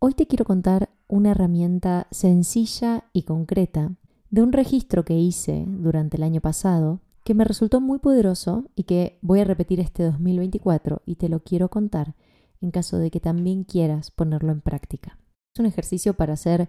Hoy 0.00 0.14
te 0.14 0.28
quiero 0.28 0.44
contar 0.44 0.90
una 1.08 1.32
herramienta 1.32 2.06
sencilla 2.12 3.06
y 3.12 3.24
concreta 3.24 3.96
de 4.30 4.42
un 4.42 4.52
registro 4.52 5.04
que 5.04 5.18
hice 5.18 5.64
durante 5.66 6.18
el 6.18 6.22
año 6.22 6.40
pasado 6.40 7.00
que 7.24 7.34
me 7.34 7.42
resultó 7.42 7.80
muy 7.80 7.98
poderoso 7.98 8.66
y 8.76 8.84
que 8.84 9.18
voy 9.22 9.40
a 9.40 9.44
repetir 9.44 9.80
este 9.80 10.04
2024 10.04 11.02
y 11.04 11.16
te 11.16 11.28
lo 11.28 11.40
quiero 11.40 11.68
contar 11.68 12.14
en 12.60 12.70
caso 12.70 12.98
de 12.98 13.10
que 13.10 13.18
también 13.18 13.64
quieras 13.64 14.12
ponerlo 14.12 14.52
en 14.52 14.60
práctica. 14.60 15.18
Es 15.52 15.58
un 15.58 15.66
ejercicio 15.66 16.14
para 16.14 16.34
hacer 16.34 16.68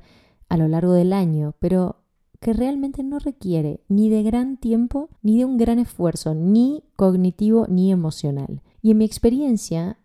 a 0.50 0.57
lo 0.57 0.68
largo 0.68 0.93
del 0.93 1.14
año, 1.14 1.54
pero 1.59 1.98
que 2.39 2.54
realmente 2.54 3.04
no 3.04 3.20
requiere 3.20 3.84
ni 3.89 4.09
de 4.09 4.23
gran 4.23 4.57
tiempo, 4.57 5.09
ni 5.21 5.38
de 5.38 5.46
un 5.46 5.57
gran 5.57 5.77
esfuerzo, 5.77 6.34
ni 6.34 6.84
cognitivo, 6.96 7.68
ni 7.70 7.91
emocional. 7.91 8.64
Y 8.82 8.89
en 8.89 8.98
mi 8.98 9.05
experiencia 9.05 10.00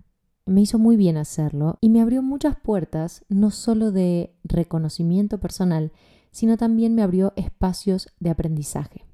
me 0.46 0.60
hizo 0.60 0.78
muy 0.78 0.96
bien 0.96 1.16
hacerlo 1.16 1.78
y 1.80 1.88
me 1.88 2.00
abrió 2.00 2.22
muchas 2.22 2.56
puertas, 2.56 3.24
no 3.28 3.50
solo 3.50 3.92
de 3.92 4.34
reconocimiento 4.44 5.38
personal, 5.38 5.92
sino 6.30 6.56
también 6.56 6.94
me 6.94 7.02
abrió 7.02 7.32
espacios 7.36 8.08
de 8.20 8.30
aprendizaje. 8.30 9.04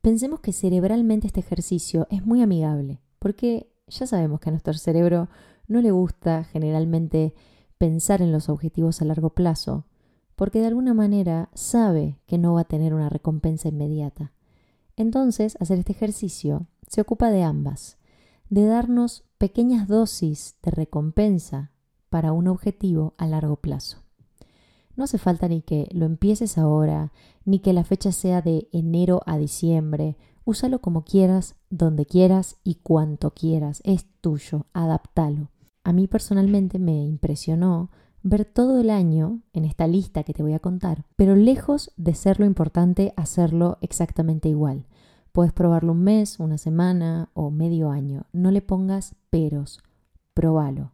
Pensemos 0.00 0.40
que 0.40 0.52
cerebralmente 0.52 1.26
este 1.26 1.40
ejercicio 1.40 2.06
es 2.10 2.24
muy 2.24 2.42
amigable, 2.42 3.00
porque 3.18 3.70
ya 3.86 4.06
sabemos 4.06 4.40
que 4.40 4.48
a 4.48 4.52
nuestro 4.52 4.72
cerebro 4.74 5.28
no 5.68 5.80
le 5.82 5.90
gusta 5.90 6.44
generalmente 6.44 7.34
pensar 7.78 8.22
en 8.22 8.32
los 8.32 8.48
objetivos 8.48 9.00
a 9.00 9.04
largo 9.04 9.30
plazo, 9.30 9.86
porque 10.36 10.60
de 10.60 10.66
alguna 10.66 10.94
manera 10.94 11.50
sabe 11.54 12.18
que 12.26 12.38
no 12.38 12.54
va 12.54 12.62
a 12.62 12.64
tener 12.64 12.94
una 12.94 13.10
recompensa 13.10 13.68
inmediata. 13.68 14.32
Entonces, 14.96 15.56
hacer 15.60 15.78
este 15.78 15.92
ejercicio 15.92 16.66
se 16.86 17.02
ocupa 17.02 17.30
de 17.30 17.42
ambas, 17.42 17.98
de 18.50 18.66
darnos 18.66 19.24
pequeñas 19.38 19.88
dosis 19.88 20.56
de 20.62 20.72
recompensa 20.72 21.70
para 22.10 22.32
un 22.32 22.48
objetivo 22.48 23.14
a 23.16 23.26
largo 23.26 23.56
plazo. 23.56 23.98
No 24.96 25.04
hace 25.04 25.18
falta 25.18 25.48
ni 25.48 25.62
que 25.62 25.88
lo 25.92 26.04
empieces 26.04 26.58
ahora, 26.58 27.12
ni 27.44 27.60
que 27.60 27.72
la 27.72 27.84
fecha 27.84 28.12
sea 28.12 28.42
de 28.42 28.68
enero 28.72 29.22
a 29.24 29.38
diciembre. 29.38 30.16
Úsalo 30.44 30.80
como 30.80 31.04
quieras, 31.04 31.54
donde 31.70 32.04
quieras 32.04 32.56
y 32.64 32.74
cuanto 32.74 33.30
quieras. 33.30 33.80
Es 33.84 34.04
tuyo, 34.20 34.66
adaptalo. 34.74 35.48
A 35.84 35.92
mí 35.92 36.08
personalmente 36.08 36.78
me 36.78 37.04
impresionó 37.04 37.90
ver 38.22 38.44
todo 38.44 38.80
el 38.80 38.90
año 38.90 39.40
en 39.52 39.64
esta 39.64 39.86
lista 39.86 40.24
que 40.24 40.34
te 40.34 40.42
voy 40.42 40.52
a 40.52 40.58
contar, 40.58 41.06
pero 41.16 41.36
lejos 41.36 41.92
de 41.96 42.14
ser 42.14 42.38
lo 42.38 42.44
importante 42.44 43.14
hacerlo 43.16 43.78
exactamente 43.80 44.48
igual. 44.48 44.86
Puedes 45.32 45.52
probarlo 45.52 45.92
un 45.92 46.02
mes, 46.02 46.40
una 46.40 46.58
semana 46.58 47.30
o 47.34 47.50
medio 47.50 47.90
año. 47.90 48.26
No 48.32 48.50
le 48.50 48.62
pongas 48.62 49.14
peros. 49.30 49.80
Probalo. 50.34 50.92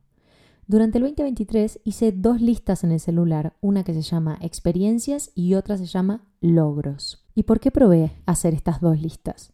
Durante 0.66 0.98
el 0.98 1.04
2023 1.04 1.80
hice 1.84 2.12
dos 2.12 2.40
listas 2.40 2.82
en 2.82 2.92
el 2.92 3.00
celular, 3.00 3.56
una 3.60 3.84
que 3.84 3.94
se 3.94 4.02
llama 4.02 4.36
experiencias 4.40 5.30
y 5.34 5.54
otra 5.54 5.76
se 5.78 5.86
llama 5.86 6.24
logros. 6.40 7.24
¿Y 7.34 7.44
por 7.44 7.60
qué 7.60 7.70
probé 7.70 8.12
hacer 8.26 8.52
estas 8.54 8.80
dos 8.80 9.00
listas? 9.00 9.52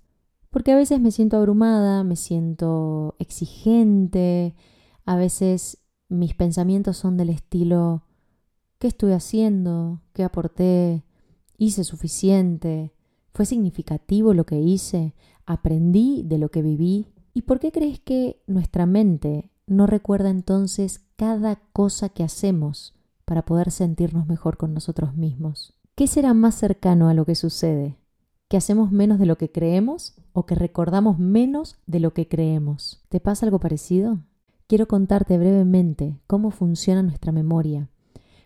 Porque 0.50 0.72
a 0.72 0.77
veces 0.77 1.00
me 1.00 1.10
siento 1.10 1.36
abrumada, 1.36 2.03
me 2.05 2.16
siento 2.16 3.14
exigente, 3.19 4.55
a 5.05 5.16
veces 5.16 5.78
mis 6.08 6.34
pensamientos 6.34 6.97
son 6.97 7.16
del 7.16 7.30
estilo 7.30 8.05
¿qué 8.83 8.88
estuve 8.88 9.14
haciendo? 9.14 10.00
¿Qué 10.12 10.25
aporté? 10.25 11.05
¿Hice 11.56 11.84
suficiente? 11.84 12.92
¿Fue 13.33 13.47
significativo 13.47 14.34
lo 14.34 14.44
que 14.44 14.61
hice? 14.61 15.14
¿Aprendí 15.47 16.22
de 16.22 16.38
lo 16.38 16.50
que 16.50 16.62
viví? 16.62 17.06
¿Y 17.33 17.42
por 17.42 17.61
qué 17.61 17.72
crees 17.72 17.98
que 17.98 18.42
nuestra 18.47 18.84
mente 18.84 19.50
no 19.66 19.86
recuerda 19.86 20.28
entonces 20.28 21.00
cada 21.16 21.56
cosa 21.72 22.10
que 22.10 22.25
hacemos 22.25 22.94
para 23.25 23.42
poder 23.42 23.70
sentirnos 23.70 24.27
mejor 24.27 24.58
con 24.58 24.75
nosotros 24.75 25.16
mismos? 25.16 25.75
¿Qué 25.94 26.06
será 26.06 26.34
más 26.34 26.56
cercano 26.56 27.08
a 27.08 27.14
lo 27.14 27.25
que 27.25 27.34
sucede? 27.34 27.97
¿Que 28.48 28.58
hacemos 28.58 28.92
menos 28.92 29.19
de 29.19 29.27
lo 29.27 29.38
que 29.38 29.50
creemos 29.50 30.14
o 30.34 30.44
que 30.44 30.55
recordamos 30.55 31.19
menos 31.19 31.76
de 31.87 32.00
lo 32.00 32.12
que 32.12 32.28
creemos? 32.28 33.03
¿Te 33.09 33.19
pasa 33.19 33.47
algo 33.47 33.60
parecido? 33.60 34.19
Quiero 34.66 34.87
contarte 34.87 35.38
brevemente 35.38 36.19
cómo 36.26 36.50
funciona 36.50 37.03
nuestra 37.03 37.32
memoria 37.32 37.88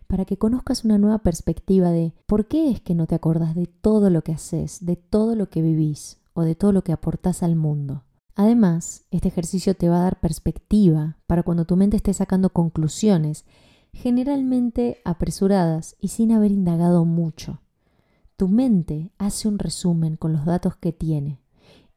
para 0.07 0.25
que 0.25 0.37
conozcas 0.37 0.85
una 0.85 0.99
nueva 0.99 1.19
perspectiva 1.19 1.91
de 1.91 2.13
por 2.27 2.47
qué 2.47 2.71
es 2.71 2.81
que 2.81 2.95
no 2.95 3.07
te 3.07 3.15
acordas 3.15 3.55
de 3.55 3.67
todo 3.67 4.11
lo 4.11 4.23
que 4.23 4.33
haces, 4.33 4.85
de 4.85 4.97
todo 4.97 5.35
lo 5.35 5.49
que 5.49 5.63
vivís 5.63 6.19
o 6.35 6.43
de 6.43 6.55
todo 6.55 6.73
lo 6.73 6.83
que 6.83 6.93
aportás 6.93 7.43
al 7.43 7.57
mundo. 7.57 8.05
Además, 8.35 9.05
este 9.11 9.29
ejercicio 9.29 9.75
te 9.75 9.89
va 9.89 9.99
a 9.99 10.03
dar 10.03 10.21
perspectiva 10.21 11.17
para 11.27 11.43
cuando 11.43 11.65
tu 11.65 11.77
mente 11.77 11.97
esté 11.97 12.13
sacando 12.13 12.51
conclusiones, 12.51 13.47
generalmente 13.93 15.01
apresuradas 15.05 15.97
y 16.01 16.09
sin 16.09 16.33
haber 16.33 16.53
indagado 16.53 17.05
mucho. 17.07 17.63
Tu 18.37 18.49
mente 18.49 19.11
hace 19.17 19.49
un 19.49 19.59
resumen 19.59 20.17
con 20.17 20.35
los 20.35 20.45
datos 20.45 20.77
que 20.77 20.93
tiene, 20.93 21.41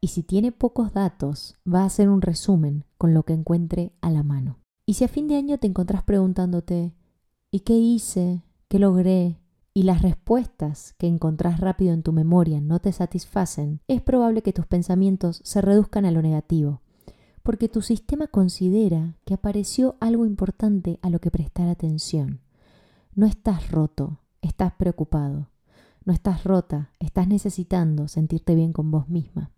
y 0.01 0.07
si 0.07 0.23
tiene 0.23 0.53
pocos 0.53 0.93
datos, 0.93 1.57
va 1.67 1.81
a 1.81 1.85
hacer 1.85 2.09
un 2.09 2.21
resumen 2.21 2.85
con 2.97 3.13
lo 3.13 3.23
que 3.23 3.33
encuentre 3.33 3.91
a 3.99 4.09
la 4.09 4.23
mano. 4.23 4.59
Y 4.85 4.93
si 4.93 5.03
a 5.03 5.09
fin 5.09 5.27
de 5.27 5.35
año 5.35 5.57
te 5.57 5.67
encontrás 5.67 6.03
preguntándote, 6.03 6.93
¿Y 7.51 7.61
qué 7.61 7.73
hice? 7.73 8.43
¿Qué 8.67 8.79
logré? 8.79 9.39
y 9.79 9.83
las 9.83 10.01
respuestas 10.01 10.93
que 10.97 11.07
encontrás 11.07 11.61
rápido 11.61 11.93
en 11.93 12.03
tu 12.03 12.11
memoria 12.11 12.59
no 12.59 12.79
te 12.79 12.91
satisfacen, 12.91 13.79
es 13.87 14.01
probable 14.01 14.41
que 14.41 14.51
tus 14.51 14.65
pensamientos 14.65 15.41
se 15.45 15.61
reduzcan 15.61 16.03
a 16.03 16.11
lo 16.11 16.21
negativo, 16.21 16.81
porque 17.43 17.69
tu 17.69 17.81
sistema 17.81 18.27
considera 18.27 19.15
que 19.23 19.35
apareció 19.35 19.95
algo 20.01 20.25
importante 20.25 20.99
a 21.01 21.09
lo 21.09 21.19
que 21.19 21.31
prestar 21.31 21.69
atención. 21.69 22.41
No 23.15 23.25
estás 23.25 23.71
roto, 23.71 24.19
estás 24.41 24.73
preocupado. 24.73 25.49
No 26.03 26.11
estás 26.11 26.43
rota, 26.43 26.91
estás 26.99 27.29
necesitando 27.29 28.09
sentirte 28.09 28.55
bien 28.55 28.73
con 28.73 28.91
vos 28.91 29.07
misma. 29.07 29.51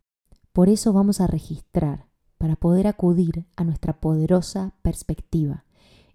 Por 0.54 0.70
eso 0.70 0.94
vamos 0.94 1.22
a 1.22 1.26
registrar, 1.26 2.08
para 2.38 2.56
poder 2.56 2.88
acudir 2.88 3.46
a 3.56 3.64
nuestra 3.64 4.00
poderosa 4.00 4.74
perspectiva 4.82 5.66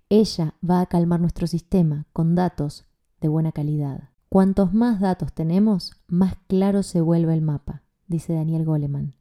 ella 0.09 0.55
va 0.69 0.81
a 0.81 0.87
calmar 0.87 1.21
nuestro 1.21 1.47
sistema 1.47 2.07
con 2.13 2.35
datos 2.35 2.85
de 3.21 3.29
buena 3.29 3.53
calidad. 3.53 4.11
Cuantos 4.29 4.73
más 4.73 5.01
datos 5.01 5.33
tenemos, 5.33 5.93
más 6.07 6.37
claro 6.47 6.83
se 6.83 7.01
vuelve 7.01 7.35
el 7.35 7.43
mapa, 7.43 7.83
dice 8.07 8.35
Daniel 8.35 8.65
Goleman. 8.65 9.15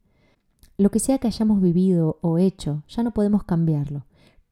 Lo 0.78 0.90
que 0.90 1.00
sea 1.00 1.18
que 1.18 1.26
hayamos 1.26 1.60
vivido 1.60 2.18
o 2.20 2.38
hecho, 2.38 2.84
ya 2.88 3.02
no 3.02 3.12
podemos 3.12 3.44
cambiarlo, 3.44 4.04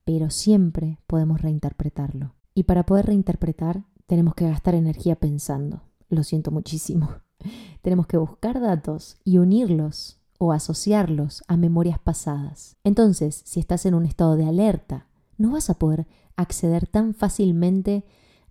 pero 0.05 0.31
siempre 0.31 0.99
podemos 1.07 1.41
reinterpretarlo. 1.41 2.35
Y 2.55 2.65
para 2.65 2.87
poder 2.87 3.07
reinterpretar, 3.07 3.85
tenemos 4.07 4.35
que 4.35 4.49
gastar 4.49 4.75
energía 4.75 5.17
pensando. 5.17 5.83
Lo 6.09 6.23
siento 6.23 6.51
muchísimo. 6.51 7.11
tenemos 7.83 8.07
que 8.07 8.17
buscar 8.17 8.61
datos 8.61 9.19
y 9.25 9.39
unirlos 9.39 10.19
o 10.39 10.53
asociarlos 10.53 11.45
a 11.47 11.57
memorias 11.57 11.99
pasadas. 11.99 12.77
Entonces, 12.85 13.43
si 13.45 13.61
estás 13.61 13.87
en 13.87 13.95
un 13.95 14.05
estado 14.05 14.37
de 14.37 14.47
alerta, 14.47 15.07
no 15.37 15.53
vas 15.53 15.71
a 15.71 15.75
poder 15.75 16.07
acceder 16.37 16.87
tan 16.87 17.15
fácilmente 17.15 18.05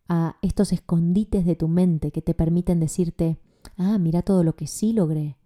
a 0.07 0.38
estos 0.41 0.71
escondites 0.73 1.45
de 1.45 1.55
tu 1.55 1.67
mente 1.67 2.11
que 2.11 2.21
te 2.21 2.33
permiten 2.33 2.79
decirte, 2.79 3.39
ah, 3.77 3.97
mira 3.97 4.21
todo 4.21 4.44
lo 4.44 4.55
que 4.55 4.67
sí 4.67 4.94
logré, 4.94 5.38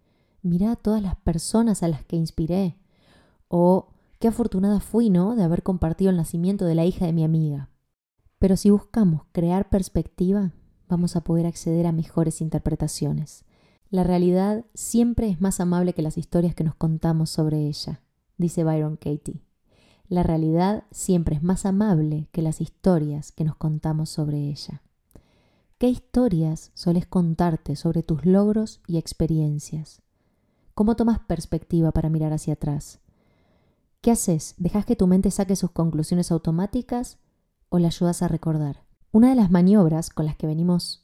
mira 0.42 0.76
todas 0.76 1.02
las 1.02 1.16
personas 1.16 1.82
a 1.82 1.88
las 1.88 2.04
que 2.04 2.16
inspiré, 2.16 2.76
o 3.48 3.88
qué 4.18 4.28
afortunada 4.28 4.80
fui, 4.80 5.10
¿no?, 5.10 5.36
de 5.36 5.44
haber 5.44 5.62
compartido 5.62 6.10
el 6.10 6.16
nacimiento 6.16 6.64
de 6.64 6.74
la 6.74 6.84
hija 6.84 7.06
de 7.06 7.12
mi 7.12 7.24
amiga. 7.24 7.70
Pero 8.38 8.56
si 8.56 8.70
buscamos 8.70 9.22
crear 9.32 9.68
perspectiva, 9.68 10.52
vamos 10.88 11.16
a 11.16 11.22
poder 11.22 11.46
acceder 11.46 11.86
a 11.86 11.92
mejores 11.92 12.40
interpretaciones. 12.40 13.44
La 13.90 14.04
realidad 14.04 14.64
siempre 14.74 15.28
es 15.28 15.40
más 15.40 15.60
amable 15.60 15.94
que 15.94 16.02
las 16.02 16.18
historias 16.18 16.54
que 16.54 16.64
nos 16.64 16.74
contamos 16.74 17.30
sobre 17.30 17.66
ella, 17.66 18.02
dice 18.36 18.64
Byron 18.64 18.96
Katie. 18.96 19.47
La 20.08 20.22
realidad 20.22 20.84
siempre 20.90 21.36
es 21.36 21.42
más 21.42 21.66
amable 21.66 22.28
que 22.32 22.40
las 22.40 22.62
historias 22.62 23.30
que 23.30 23.44
nos 23.44 23.56
contamos 23.56 24.08
sobre 24.08 24.38
ella. 24.38 24.82
¿Qué 25.76 25.88
historias 25.88 26.70
soles 26.72 27.06
contarte 27.06 27.76
sobre 27.76 28.02
tus 28.02 28.24
logros 28.24 28.80
y 28.86 28.96
experiencias? 28.96 30.00
¿Cómo 30.74 30.96
tomas 30.96 31.18
perspectiva 31.18 31.92
para 31.92 32.08
mirar 32.08 32.32
hacia 32.32 32.54
atrás? 32.54 33.00
¿Qué 34.00 34.10
haces? 34.10 34.54
¿Dejas 34.56 34.86
que 34.86 34.96
tu 34.96 35.06
mente 35.06 35.30
saque 35.30 35.56
sus 35.56 35.72
conclusiones 35.72 36.32
automáticas 36.32 37.18
o 37.68 37.78
la 37.78 37.88
ayudas 37.88 38.22
a 38.22 38.28
recordar? 38.28 38.84
Una 39.12 39.28
de 39.28 39.34
las 39.34 39.50
maniobras 39.50 40.08
con 40.08 40.24
las 40.24 40.36
que 40.36 40.46
venimos 40.46 41.02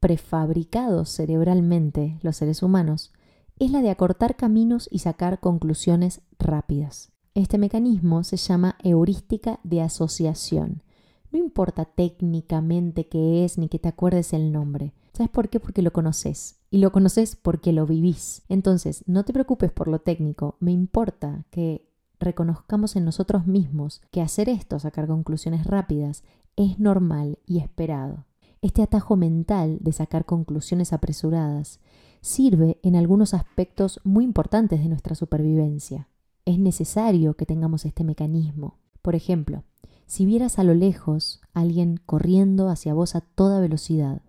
prefabricados 0.00 1.10
cerebralmente 1.10 2.18
los 2.22 2.36
seres 2.36 2.62
humanos 2.62 3.12
es 3.58 3.70
la 3.70 3.82
de 3.82 3.90
acortar 3.90 4.36
caminos 4.36 4.88
y 4.90 5.00
sacar 5.00 5.40
conclusiones 5.40 6.22
rápidas. 6.38 7.15
Este 7.36 7.58
mecanismo 7.58 8.24
se 8.24 8.38
llama 8.38 8.76
heurística 8.82 9.60
de 9.62 9.82
asociación. 9.82 10.82
No 11.30 11.38
importa 11.38 11.84
técnicamente 11.84 13.08
qué 13.08 13.44
es 13.44 13.58
ni 13.58 13.68
que 13.68 13.78
te 13.78 13.88
acuerdes 13.88 14.32
el 14.32 14.52
nombre. 14.52 14.94
¿Sabes 15.12 15.28
por 15.28 15.50
qué? 15.50 15.60
Porque 15.60 15.82
lo 15.82 15.92
conoces. 15.92 16.58
Y 16.70 16.78
lo 16.78 16.92
conoces 16.92 17.36
porque 17.36 17.74
lo 17.74 17.84
vivís. 17.84 18.40
Entonces, 18.48 19.04
no 19.06 19.26
te 19.26 19.34
preocupes 19.34 19.70
por 19.70 19.86
lo 19.88 19.98
técnico. 19.98 20.56
Me 20.60 20.72
importa 20.72 21.44
que 21.50 21.86
reconozcamos 22.18 22.96
en 22.96 23.04
nosotros 23.04 23.46
mismos 23.46 24.00
que 24.10 24.22
hacer 24.22 24.48
esto, 24.48 24.78
sacar 24.78 25.06
conclusiones 25.06 25.66
rápidas, 25.66 26.24
es 26.56 26.78
normal 26.78 27.38
y 27.44 27.58
esperado. 27.58 28.24
Este 28.62 28.80
atajo 28.80 29.14
mental 29.14 29.76
de 29.82 29.92
sacar 29.92 30.24
conclusiones 30.24 30.94
apresuradas 30.94 31.80
sirve 32.22 32.80
en 32.82 32.96
algunos 32.96 33.34
aspectos 33.34 34.00
muy 34.04 34.24
importantes 34.24 34.80
de 34.80 34.88
nuestra 34.88 35.14
supervivencia. 35.14 36.08
Es 36.46 36.60
necesario 36.60 37.34
que 37.34 37.44
tengamos 37.44 37.84
este 37.84 38.04
mecanismo. 38.04 38.78
Por 39.02 39.16
ejemplo, 39.16 39.64
si 40.06 40.24
vieras 40.24 40.60
a 40.60 40.64
lo 40.64 40.74
lejos 40.74 41.40
a 41.52 41.62
alguien 41.62 42.00
corriendo 42.06 42.68
hacia 42.68 42.94
vos 42.94 43.16
a 43.16 43.20
toda 43.20 43.58
velocidad, 43.58 44.22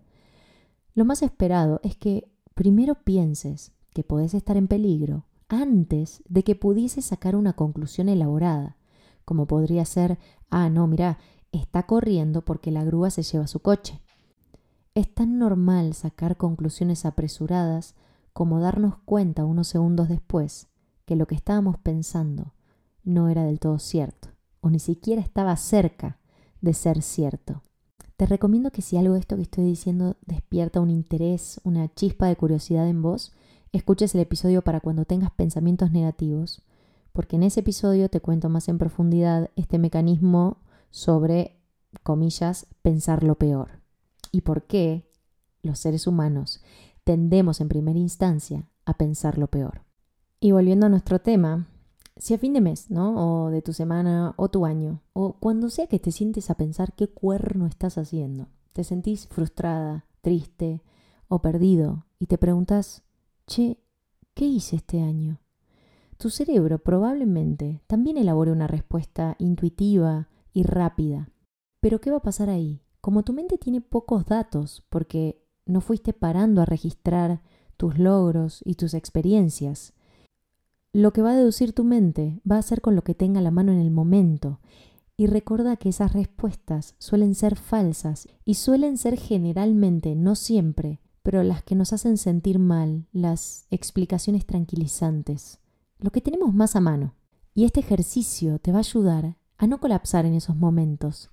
lo 0.94 1.04
más 1.04 1.22
esperado 1.22 1.78
es 1.84 1.94
que 1.96 2.28
primero 2.54 2.96
pienses 2.96 3.70
que 3.94 4.02
podés 4.02 4.34
estar 4.34 4.56
en 4.56 4.66
peligro 4.66 5.26
antes 5.48 6.24
de 6.28 6.42
que 6.42 6.56
pudieses 6.56 7.04
sacar 7.04 7.36
una 7.36 7.52
conclusión 7.52 8.08
elaborada, 8.08 8.76
como 9.24 9.46
podría 9.46 9.84
ser, 9.84 10.18
ah, 10.50 10.68
no, 10.70 10.88
mira, 10.88 11.18
está 11.52 11.84
corriendo 11.84 12.44
porque 12.44 12.72
la 12.72 12.82
grúa 12.82 13.10
se 13.10 13.22
lleva 13.22 13.46
su 13.46 13.60
coche. 13.60 14.02
Es 14.96 15.14
tan 15.14 15.38
normal 15.38 15.94
sacar 15.94 16.36
conclusiones 16.36 17.06
apresuradas 17.06 17.94
como 18.32 18.58
darnos 18.58 18.98
cuenta 19.04 19.44
unos 19.44 19.68
segundos 19.68 20.08
después 20.08 20.67
que 21.08 21.16
lo 21.16 21.26
que 21.26 21.34
estábamos 21.34 21.78
pensando 21.78 22.52
no 23.02 23.30
era 23.30 23.42
del 23.42 23.60
todo 23.60 23.78
cierto, 23.78 24.28
o 24.60 24.68
ni 24.68 24.78
siquiera 24.78 25.22
estaba 25.22 25.56
cerca 25.56 26.18
de 26.60 26.74
ser 26.74 27.00
cierto. 27.00 27.62
Te 28.18 28.26
recomiendo 28.26 28.70
que 28.70 28.82
si 28.82 28.98
algo 28.98 29.14
de 29.14 29.20
esto 29.20 29.36
que 29.36 29.42
estoy 29.42 29.64
diciendo 29.64 30.18
despierta 30.26 30.82
un 30.82 30.90
interés, 30.90 31.62
una 31.64 31.88
chispa 31.94 32.26
de 32.26 32.36
curiosidad 32.36 32.86
en 32.86 33.00
vos, 33.00 33.32
escuches 33.72 34.14
el 34.14 34.20
episodio 34.20 34.60
para 34.60 34.80
cuando 34.80 35.06
tengas 35.06 35.30
pensamientos 35.30 35.92
negativos, 35.92 36.60
porque 37.14 37.36
en 37.36 37.44
ese 37.44 37.60
episodio 37.60 38.10
te 38.10 38.20
cuento 38.20 38.50
más 38.50 38.68
en 38.68 38.76
profundidad 38.76 39.48
este 39.56 39.78
mecanismo 39.78 40.58
sobre, 40.90 41.56
comillas, 42.02 42.66
pensar 42.82 43.24
lo 43.24 43.36
peor 43.36 43.80
y 44.30 44.42
por 44.42 44.64
qué 44.66 45.08
los 45.62 45.78
seres 45.78 46.06
humanos 46.06 46.60
tendemos 47.02 47.62
en 47.62 47.68
primera 47.68 47.98
instancia 47.98 48.68
a 48.84 48.92
pensar 48.92 49.38
lo 49.38 49.46
peor. 49.46 49.87
Y 50.40 50.52
volviendo 50.52 50.86
a 50.86 50.88
nuestro 50.88 51.18
tema, 51.20 51.66
si 52.16 52.34
a 52.34 52.38
fin 52.38 52.52
de 52.52 52.60
mes, 52.60 52.90
¿no? 52.90 53.46
O 53.46 53.50
de 53.50 53.62
tu 53.62 53.72
semana 53.72 54.34
o 54.36 54.48
tu 54.48 54.66
año, 54.66 55.02
o 55.12 55.34
cuando 55.34 55.68
sea 55.70 55.86
que 55.86 55.98
te 55.98 56.12
sientes 56.12 56.50
a 56.50 56.56
pensar 56.56 56.92
qué 56.94 57.08
cuerno 57.08 57.66
estás 57.66 57.98
haciendo, 57.98 58.48
te 58.72 58.84
sentís 58.84 59.26
frustrada, 59.26 60.06
triste 60.20 60.82
o 61.28 61.40
perdido 61.40 62.06
y 62.18 62.26
te 62.26 62.38
preguntas, 62.38 63.02
che, 63.46 63.78
¿qué 64.34 64.44
hice 64.46 64.76
este 64.76 65.00
año? 65.00 65.40
Tu 66.18 66.30
cerebro 66.30 66.78
probablemente 66.78 67.82
también 67.86 68.16
elabore 68.16 68.50
una 68.50 68.66
respuesta 68.66 69.36
intuitiva 69.38 70.28
y 70.52 70.64
rápida. 70.64 71.30
Pero 71.80 72.00
¿qué 72.00 72.10
va 72.10 72.18
a 72.18 72.22
pasar 72.22 72.48
ahí? 72.48 72.82
Como 73.00 73.22
tu 73.22 73.32
mente 73.32 73.58
tiene 73.58 73.80
pocos 73.80 74.26
datos, 74.26 74.84
porque 74.88 75.44
no 75.66 75.80
fuiste 75.80 76.12
parando 76.12 76.60
a 76.60 76.64
registrar 76.64 77.42
tus 77.76 77.98
logros 77.98 78.60
y 78.64 78.74
tus 78.74 78.94
experiencias, 78.94 79.94
lo 80.92 81.12
que 81.12 81.22
va 81.22 81.32
a 81.32 81.36
deducir 81.36 81.72
tu 81.72 81.84
mente 81.84 82.40
va 82.50 82.58
a 82.58 82.62
ser 82.62 82.80
con 82.80 82.96
lo 82.96 83.02
que 83.02 83.14
tenga 83.14 83.40
la 83.40 83.50
mano 83.50 83.72
en 83.72 83.80
el 83.80 83.90
momento. 83.90 84.60
Y 85.16 85.26
recuerda 85.26 85.76
que 85.76 85.88
esas 85.88 86.12
respuestas 86.12 86.94
suelen 86.98 87.34
ser 87.34 87.56
falsas 87.56 88.28
y 88.44 88.54
suelen 88.54 88.96
ser 88.96 89.18
generalmente, 89.18 90.14
no 90.14 90.34
siempre, 90.34 91.00
pero 91.22 91.42
las 91.42 91.62
que 91.62 91.74
nos 91.74 91.92
hacen 91.92 92.16
sentir 92.16 92.58
mal, 92.58 93.06
las 93.12 93.66
explicaciones 93.70 94.46
tranquilizantes, 94.46 95.58
lo 95.98 96.10
que 96.10 96.20
tenemos 96.20 96.54
más 96.54 96.76
a 96.76 96.80
mano. 96.80 97.14
Y 97.54 97.64
este 97.64 97.80
ejercicio 97.80 98.60
te 98.60 98.70
va 98.70 98.78
a 98.78 98.80
ayudar 98.80 99.36
a 99.58 99.66
no 99.66 99.78
colapsar 99.78 100.24
en 100.24 100.34
esos 100.34 100.56
momentos 100.56 101.30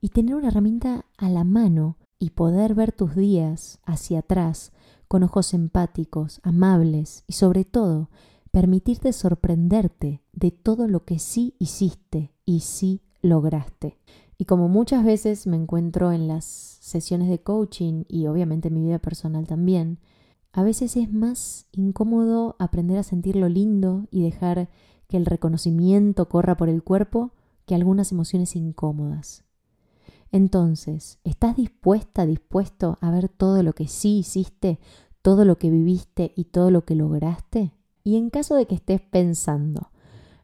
y 0.00 0.08
tener 0.08 0.34
una 0.34 0.48
herramienta 0.48 1.06
a 1.16 1.28
la 1.30 1.44
mano 1.44 1.96
y 2.18 2.30
poder 2.30 2.74
ver 2.74 2.92
tus 2.92 3.14
días 3.14 3.78
hacia 3.84 4.20
atrás 4.20 4.72
con 5.06 5.22
ojos 5.22 5.54
empáticos, 5.54 6.40
amables 6.42 7.24
y 7.26 7.34
sobre 7.34 7.64
todo 7.64 8.10
permitirte 8.58 9.12
sorprenderte 9.12 10.20
de 10.32 10.50
todo 10.50 10.88
lo 10.88 11.04
que 11.04 11.20
sí 11.20 11.54
hiciste 11.60 12.32
y 12.44 12.58
sí 12.58 13.02
lograste. 13.22 13.98
Y 14.36 14.46
como 14.46 14.66
muchas 14.66 15.04
veces 15.04 15.46
me 15.46 15.56
encuentro 15.56 16.10
en 16.10 16.26
las 16.26 16.44
sesiones 16.44 17.28
de 17.28 17.38
coaching 17.38 18.02
y 18.08 18.26
obviamente 18.26 18.66
en 18.66 18.74
mi 18.74 18.82
vida 18.82 18.98
personal 18.98 19.46
también, 19.46 20.00
a 20.50 20.64
veces 20.64 20.96
es 20.96 21.12
más 21.12 21.68
incómodo 21.70 22.56
aprender 22.58 22.98
a 22.98 23.04
sentir 23.04 23.36
lo 23.36 23.48
lindo 23.48 24.08
y 24.10 24.24
dejar 24.24 24.68
que 25.06 25.18
el 25.18 25.26
reconocimiento 25.26 26.28
corra 26.28 26.56
por 26.56 26.68
el 26.68 26.82
cuerpo 26.82 27.30
que 27.64 27.76
algunas 27.76 28.10
emociones 28.10 28.56
incómodas. 28.56 29.44
Entonces, 30.32 31.20
¿estás 31.22 31.54
dispuesta, 31.54 32.26
dispuesto 32.26 32.98
a 33.00 33.12
ver 33.12 33.28
todo 33.28 33.62
lo 33.62 33.72
que 33.72 33.86
sí 33.86 34.18
hiciste, 34.18 34.80
todo 35.22 35.44
lo 35.44 35.58
que 35.58 35.70
viviste 35.70 36.32
y 36.34 36.46
todo 36.46 36.72
lo 36.72 36.84
que 36.84 36.96
lograste? 36.96 37.77
Y 38.08 38.16
en 38.16 38.30
caso 38.30 38.54
de 38.54 38.64
que 38.64 38.74
estés 38.74 39.02
pensando, 39.02 39.90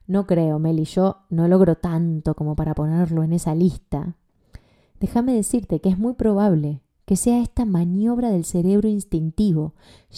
no 0.06 0.26
creo, 0.26 0.58
Meli, 0.58 0.84
yo 0.84 1.20
no 1.30 1.48
logro 1.48 1.76
tanto 1.76 2.34
como 2.34 2.56
para 2.56 2.74
ponerlo 2.74 3.22
en 3.22 3.32
esa 3.32 3.54
lista, 3.54 4.16
déjame 5.00 5.32
decirte 5.32 5.80
que 5.80 5.88
es 5.88 5.98
muy 5.98 6.12
probable 6.12 6.82
que 7.06 7.16
sea 7.16 7.40
esta 7.40 7.64
maniobra 7.64 8.28
del 8.28 8.44
cerebro 8.44 8.90
instintivo 8.90 9.72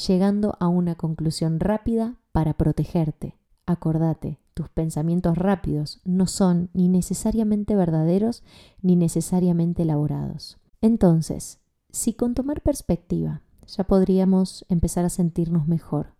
llegando 0.08 0.56
a 0.58 0.66
una 0.66 0.96
conclusión 0.96 1.60
rápida 1.60 2.16
para 2.32 2.54
protegerte. 2.54 3.36
Acordate, 3.64 4.40
tus 4.52 4.68
pensamientos 4.68 5.38
rápidos 5.38 6.00
no 6.04 6.26
son 6.26 6.68
ni 6.72 6.88
necesariamente 6.88 7.76
verdaderos 7.76 8.42
ni 8.82 8.96
necesariamente 8.96 9.82
elaborados. 9.82 10.58
Entonces, 10.80 11.60
si 11.92 12.12
con 12.12 12.34
tomar 12.34 12.60
perspectiva 12.60 13.42
ya 13.68 13.84
podríamos 13.84 14.66
empezar 14.68 15.04
a 15.04 15.10
sentirnos 15.10 15.68
mejor, 15.68 16.15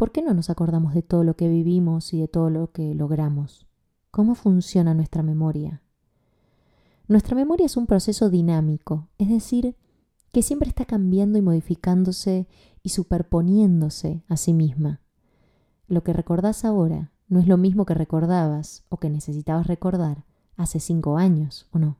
¿Por 0.00 0.12
qué 0.12 0.22
no 0.22 0.32
nos 0.32 0.48
acordamos 0.48 0.94
de 0.94 1.02
todo 1.02 1.24
lo 1.24 1.36
que 1.36 1.46
vivimos 1.46 2.14
y 2.14 2.20
de 2.22 2.26
todo 2.26 2.48
lo 2.48 2.72
que 2.72 2.94
logramos? 2.94 3.66
¿Cómo 4.10 4.34
funciona 4.34 4.94
nuestra 4.94 5.22
memoria? 5.22 5.82
Nuestra 7.06 7.36
memoria 7.36 7.66
es 7.66 7.76
un 7.76 7.86
proceso 7.86 8.30
dinámico, 8.30 9.08
es 9.18 9.28
decir, 9.28 9.76
que 10.32 10.40
siempre 10.40 10.70
está 10.70 10.86
cambiando 10.86 11.36
y 11.36 11.42
modificándose 11.42 12.48
y 12.82 12.88
superponiéndose 12.88 14.24
a 14.26 14.38
sí 14.38 14.54
misma. 14.54 15.02
Lo 15.86 16.02
que 16.02 16.14
recordás 16.14 16.64
ahora 16.64 17.12
no 17.28 17.38
es 17.38 17.46
lo 17.46 17.58
mismo 17.58 17.84
que 17.84 17.92
recordabas 17.92 18.84
o 18.88 18.96
que 18.96 19.10
necesitabas 19.10 19.66
recordar 19.66 20.24
hace 20.56 20.80
cinco 20.80 21.18
años, 21.18 21.68
¿o 21.72 21.78
no? 21.78 21.98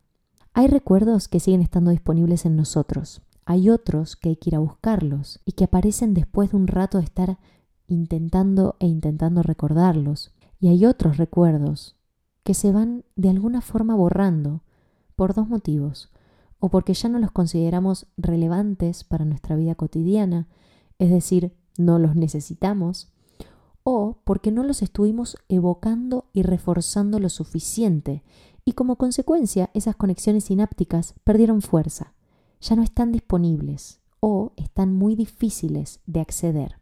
Hay 0.55 0.69
recuerdos 0.69 1.29
que 1.29 1.39
siguen 1.39 1.61
estando 1.61 1.91
disponibles 1.91 2.47
en 2.47 2.57
nosotros. 2.57 3.21
Hay 3.45 3.69
otros 3.69 4.17
que 4.17 4.31
hay 4.31 4.37
que 4.37 4.49
ir 4.49 4.57
a 4.57 4.61
buscarlos 4.61 5.41
y 5.45 5.53
que 5.53 5.65
aparecen 5.65 6.15
después 6.15 6.53
de 6.53 6.57
un 6.57 6.67
rato 6.67 6.97
de 6.97 7.05
estar 7.05 7.39
intentando 7.91 8.77
e 8.79 8.87
intentando 8.87 9.43
recordarlos. 9.43 10.33
Y 10.59 10.69
hay 10.69 10.87
otros 10.87 11.17
recuerdos 11.19 11.97
que 12.43 12.55
se 12.55 12.73
van 12.73 13.05
de 13.17 13.29
alguna 13.29 13.61
forma 13.61 13.95
borrando 13.95 14.63
por 15.17 15.35
dos 15.35 15.49
motivos. 15.49 16.11
O 16.59 16.69
porque 16.71 16.95
ya 16.95 17.09
no 17.09 17.19
los 17.19 17.31
consideramos 17.31 18.07
relevantes 18.17 19.05
para 19.05 19.25
nuestra 19.25 19.57
vida 19.57 19.75
cotidiana, 19.75 20.49
es 20.99 21.11
decir, 21.11 21.55
no 21.79 21.99
los 21.99 22.17
necesitamos, 22.17 23.13
o 23.83 24.19
porque 24.25 24.51
no 24.51 24.63
los 24.63 24.83
estuvimos 24.83 25.37
evocando 25.49 26.27
y 26.33 26.43
reforzando 26.43 27.19
lo 27.19 27.29
suficiente, 27.29 28.23
y 28.65 28.73
como 28.73 28.97
consecuencia 28.97 29.71
esas 29.75 29.97
conexiones 29.97 30.45
sinápticas 30.45 31.15
perdieron 31.25 31.63
fuerza, 31.63 32.15
ya 32.61 32.77
no 32.77 32.83
están 32.83 33.11
disponibles 33.11 34.01
o 34.21 34.53
están 34.57 34.95
muy 34.95 35.17
difíciles 35.17 36.01
de 36.07 36.21
acceder. 36.21 36.80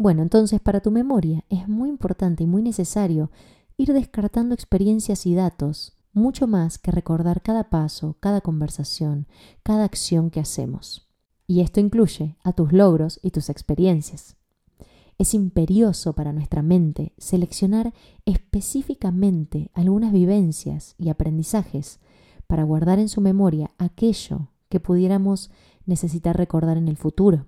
Bueno, 0.00 0.22
entonces 0.22 0.60
para 0.60 0.78
tu 0.80 0.92
memoria 0.92 1.44
es 1.48 1.66
muy 1.66 1.88
importante 1.88 2.44
y 2.44 2.46
muy 2.46 2.62
necesario 2.62 3.32
ir 3.76 3.92
descartando 3.92 4.54
experiencias 4.54 5.26
y 5.26 5.34
datos, 5.34 5.96
mucho 6.12 6.46
más 6.46 6.78
que 6.78 6.92
recordar 6.92 7.42
cada 7.42 7.68
paso, 7.68 8.16
cada 8.20 8.40
conversación, 8.40 9.26
cada 9.64 9.82
acción 9.82 10.30
que 10.30 10.38
hacemos. 10.38 11.08
Y 11.48 11.62
esto 11.62 11.80
incluye 11.80 12.36
a 12.44 12.52
tus 12.52 12.72
logros 12.72 13.18
y 13.24 13.32
tus 13.32 13.50
experiencias. 13.50 14.36
Es 15.18 15.34
imperioso 15.34 16.12
para 16.12 16.32
nuestra 16.32 16.62
mente 16.62 17.12
seleccionar 17.18 17.92
específicamente 18.24 19.72
algunas 19.74 20.12
vivencias 20.12 20.94
y 20.96 21.08
aprendizajes 21.08 21.98
para 22.46 22.62
guardar 22.62 23.00
en 23.00 23.08
su 23.08 23.20
memoria 23.20 23.72
aquello 23.78 24.52
que 24.68 24.78
pudiéramos 24.78 25.50
necesitar 25.86 26.36
recordar 26.36 26.76
en 26.76 26.86
el 26.86 26.96
futuro. 26.96 27.46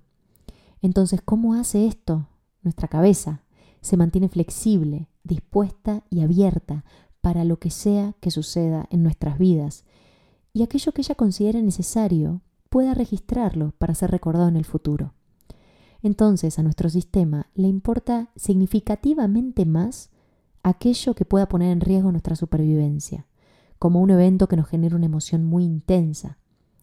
Entonces, 0.82 1.20
¿cómo 1.22 1.54
hace 1.54 1.86
esto 1.86 2.26
nuestra 2.62 2.88
cabeza 2.88 3.42
se 3.80 3.96
mantiene 3.96 4.28
flexible, 4.28 5.08
dispuesta 5.24 6.04
y 6.10 6.20
abierta 6.20 6.84
para 7.20 7.44
lo 7.44 7.58
que 7.58 7.70
sea 7.70 8.14
que 8.20 8.30
suceda 8.30 8.86
en 8.90 9.02
nuestras 9.02 9.38
vidas 9.38 9.84
y 10.52 10.62
aquello 10.62 10.92
que 10.92 11.02
ella 11.02 11.14
considere 11.14 11.62
necesario 11.62 12.42
pueda 12.68 12.94
registrarlo 12.94 13.72
para 13.78 13.94
ser 13.94 14.10
recordado 14.10 14.48
en 14.48 14.56
el 14.56 14.64
futuro. 14.64 15.14
Entonces 16.02 16.58
a 16.58 16.62
nuestro 16.62 16.88
sistema 16.88 17.50
le 17.54 17.68
importa 17.68 18.30
significativamente 18.36 19.66
más 19.66 20.10
aquello 20.62 21.14
que 21.14 21.24
pueda 21.24 21.48
poner 21.48 21.70
en 21.72 21.80
riesgo 21.80 22.10
nuestra 22.12 22.36
supervivencia, 22.36 23.26
como 23.78 24.00
un 24.00 24.10
evento 24.10 24.46
que 24.46 24.56
nos 24.56 24.68
genera 24.68 24.96
una 24.96 25.06
emoción 25.06 25.44
muy 25.44 25.64
intensa. 25.64 26.38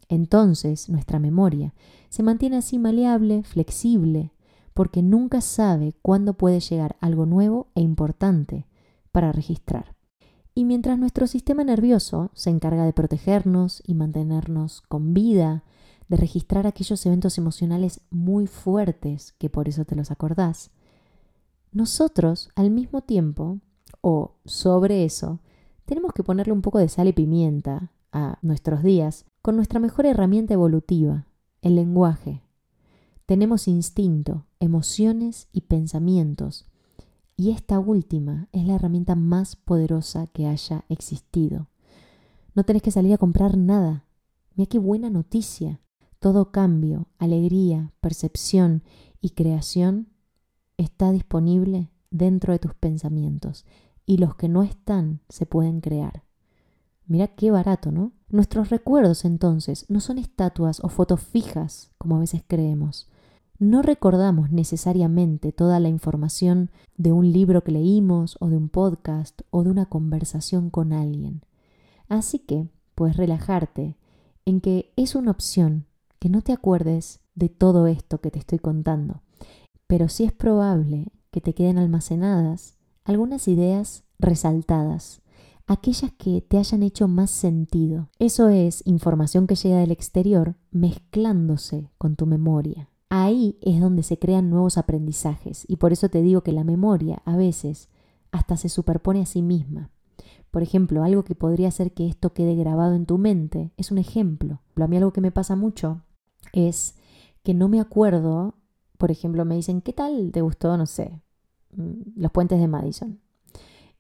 Entonces, 0.10 0.90
nuestra 0.90 1.20
memoria 1.20 1.74
se 2.10 2.24
mantiene 2.24 2.58
así 2.58 2.80
maleable, 2.80 3.44
flexible, 3.44 4.32
porque 4.78 5.02
nunca 5.02 5.42
sabe 5.42 5.96
cuándo 6.04 6.36
puede 6.36 6.60
llegar 6.60 6.98
algo 7.00 7.26
nuevo 7.26 7.66
e 7.74 7.82
importante 7.82 8.68
para 9.12 9.32
registrar. 9.32 9.96
Y 10.54 10.66
mientras 10.66 11.00
nuestro 11.00 11.26
sistema 11.26 11.64
nervioso 11.64 12.30
se 12.36 12.52
encarga 12.52 12.86
de 12.86 12.94
protegernos 12.94 13.82
y 13.88 13.96
mantenernos 13.96 14.84
con 14.84 15.16
vida, 15.16 15.64
de 16.10 16.18
registrar 16.18 16.68
aquellos 16.68 17.04
eventos 17.08 17.40
emocionales 17.40 18.02
muy 18.12 18.46
fuertes, 18.46 19.34
que 19.40 19.50
por 19.50 19.68
eso 19.68 19.84
te 19.84 19.96
los 19.96 20.12
acordás, 20.12 20.70
nosotros 21.72 22.52
al 22.54 22.70
mismo 22.70 23.02
tiempo, 23.02 23.58
o 24.02 24.36
sobre 24.46 25.06
eso, 25.06 25.40
tenemos 25.86 26.14
que 26.14 26.22
ponerle 26.22 26.54
un 26.54 26.62
poco 26.62 26.78
de 26.78 26.90
sal 26.90 27.08
y 27.08 27.14
pimienta 27.14 27.94
a 28.12 28.38
nuestros 28.44 28.84
días 28.84 29.26
con 29.42 29.56
nuestra 29.56 29.80
mejor 29.80 30.06
herramienta 30.06 30.54
evolutiva, 30.54 31.26
el 31.64 31.74
lenguaje. 31.78 32.44
Tenemos 33.28 33.68
instinto, 33.68 34.46
emociones 34.62 35.50
y 35.52 35.62
pensamientos, 35.62 36.66
y 37.36 37.52
esta 37.52 37.78
última 37.78 38.48
es 38.54 38.66
la 38.66 38.76
herramienta 38.76 39.16
más 39.16 39.58
poderosa 39.58 40.28
que 40.28 40.48
haya 40.48 40.86
existido. 40.88 41.68
No 42.56 42.64
tenés 42.64 42.82
que 42.82 42.90
salir 42.90 43.14
a 43.14 43.18
comprar 43.18 43.58
nada. 43.58 44.06
Mira 44.56 44.70
qué 44.70 44.80
buena 44.80 45.10
noticia. 45.10 45.82
Todo 46.20 46.52
cambio, 46.54 47.10
alegría, 47.18 47.92
percepción 48.00 48.82
y 49.20 49.32
creación 49.32 50.08
está 50.78 51.12
disponible 51.12 51.92
dentro 52.10 52.54
de 52.54 52.60
tus 52.60 52.76
pensamientos 52.76 53.66
y 54.06 54.20
los 54.20 54.36
que 54.36 54.48
no 54.48 54.64
están 54.64 55.20
se 55.28 55.46
pueden 55.46 55.82
crear. 55.82 56.24
Mira 57.08 57.28
qué 57.28 57.52
barato, 57.52 57.92
¿no? 57.92 58.14
Nuestros 58.30 58.70
recuerdos 58.70 59.26
entonces 59.26 59.86
no 59.90 60.00
son 60.00 60.18
estatuas 60.18 60.82
o 60.82 60.88
fotos 60.88 61.20
fijas, 61.20 61.92
como 61.98 62.16
a 62.16 62.20
veces 62.20 62.42
creemos. 62.48 63.10
No 63.60 63.82
recordamos 63.82 64.52
necesariamente 64.52 65.52
toda 65.52 65.80
la 65.80 65.90
información 65.90 66.70
de 66.96 67.12
un 67.12 67.32
libro 67.32 67.64
que 67.64 67.72
leímos 67.72 68.38
o 68.40 68.50
de 68.50 68.58
un 68.58 68.70
podcast 68.70 69.42
o 69.50 69.64
de 69.64 69.72
una 69.72 69.88
conversación 69.88 70.70
con 70.70 70.94
alguien. 70.94 71.42
Así 72.08 72.38
que 72.38 72.70
puedes 72.94 73.18
relajarte 73.18 73.98
en 74.46 74.62
que 74.62 74.94
es 74.96 75.16
una 75.16 75.32
opción 75.32 75.88
que 76.20 76.30
no 76.30 76.44
te 76.44 76.54
acuerdes 76.54 77.20
de 77.34 77.50
todo 77.50 77.88
esto 77.88 78.22
que 78.22 78.30
te 78.30 78.38
estoy 78.38 78.60
contando, 78.60 79.22
pero 79.88 80.08
sí 80.08 80.24
es 80.24 80.32
probable 80.32 81.12
que 81.32 81.42
te 81.42 81.54
queden 81.54 81.80
almacenadas 81.80 82.78
algunas 83.06 83.48
ideas 83.48 84.04
resaltadas, 84.20 85.22
aquellas 85.66 86.12
que 86.12 86.42
te 86.42 86.58
hayan 86.60 86.84
hecho 86.84 87.08
más 87.08 87.32
sentido. 87.32 88.10
Eso 88.20 88.50
es 88.50 88.84
información 88.86 89.48
que 89.48 89.56
llega 89.56 89.78
del 89.78 89.92
exterior 89.92 90.56
mezclándose 90.72 91.90
con 91.98 92.16
tu 92.16 92.26
memoria. 92.28 92.90
Ahí 93.10 93.58
es 93.62 93.80
donde 93.80 94.04
se 94.04 94.20
crean 94.20 94.50
nuevos 94.50 94.78
aprendizajes 94.78 95.66
y 95.68 95.78
por 95.78 95.94
eso 95.94 96.10
te 96.10 96.22
digo 96.22 96.42
que 96.42 96.52
la 96.52 96.64
memoria 96.64 97.22
a 97.26 97.38
veces 97.38 97.90
hasta 98.32 98.58
se 98.58 98.70
superpone 98.70 99.22
a 99.22 99.26
sí 99.26 99.42
misma. 99.42 99.92
Por 100.52 100.62
ejemplo, 100.62 101.04
algo 101.04 101.24
que 101.24 101.36
podría 101.36 101.70
hacer 101.70 101.94
que 101.94 102.08
esto 102.08 102.34
quede 102.34 102.56
grabado 102.56 102.96
en 102.96 103.06
tu 103.06 103.18
mente 103.18 103.72
es 103.78 103.92
un 103.92 103.98
ejemplo. 103.98 104.62
A 104.76 104.88
mí 104.88 104.98
algo 104.98 105.14
que 105.14 105.22
me 105.22 105.32
pasa 105.32 105.56
mucho 105.56 106.02
es 106.54 106.96
que 107.44 107.54
no 107.54 107.70
me 107.70 107.80
acuerdo, 107.80 108.56
por 108.98 109.12
ejemplo, 109.12 109.46
me 109.46 109.56
dicen, 109.56 109.82
¿qué 109.82 109.94
tal 109.94 110.32
te 110.32 110.42
gustó, 110.42 110.76
no 110.78 110.86
sé, 110.86 111.22
Mm, 111.78 112.22
Los 112.22 112.32
puentes 112.32 112.60
de 112.60 112.68
Madison, 112.68 113.20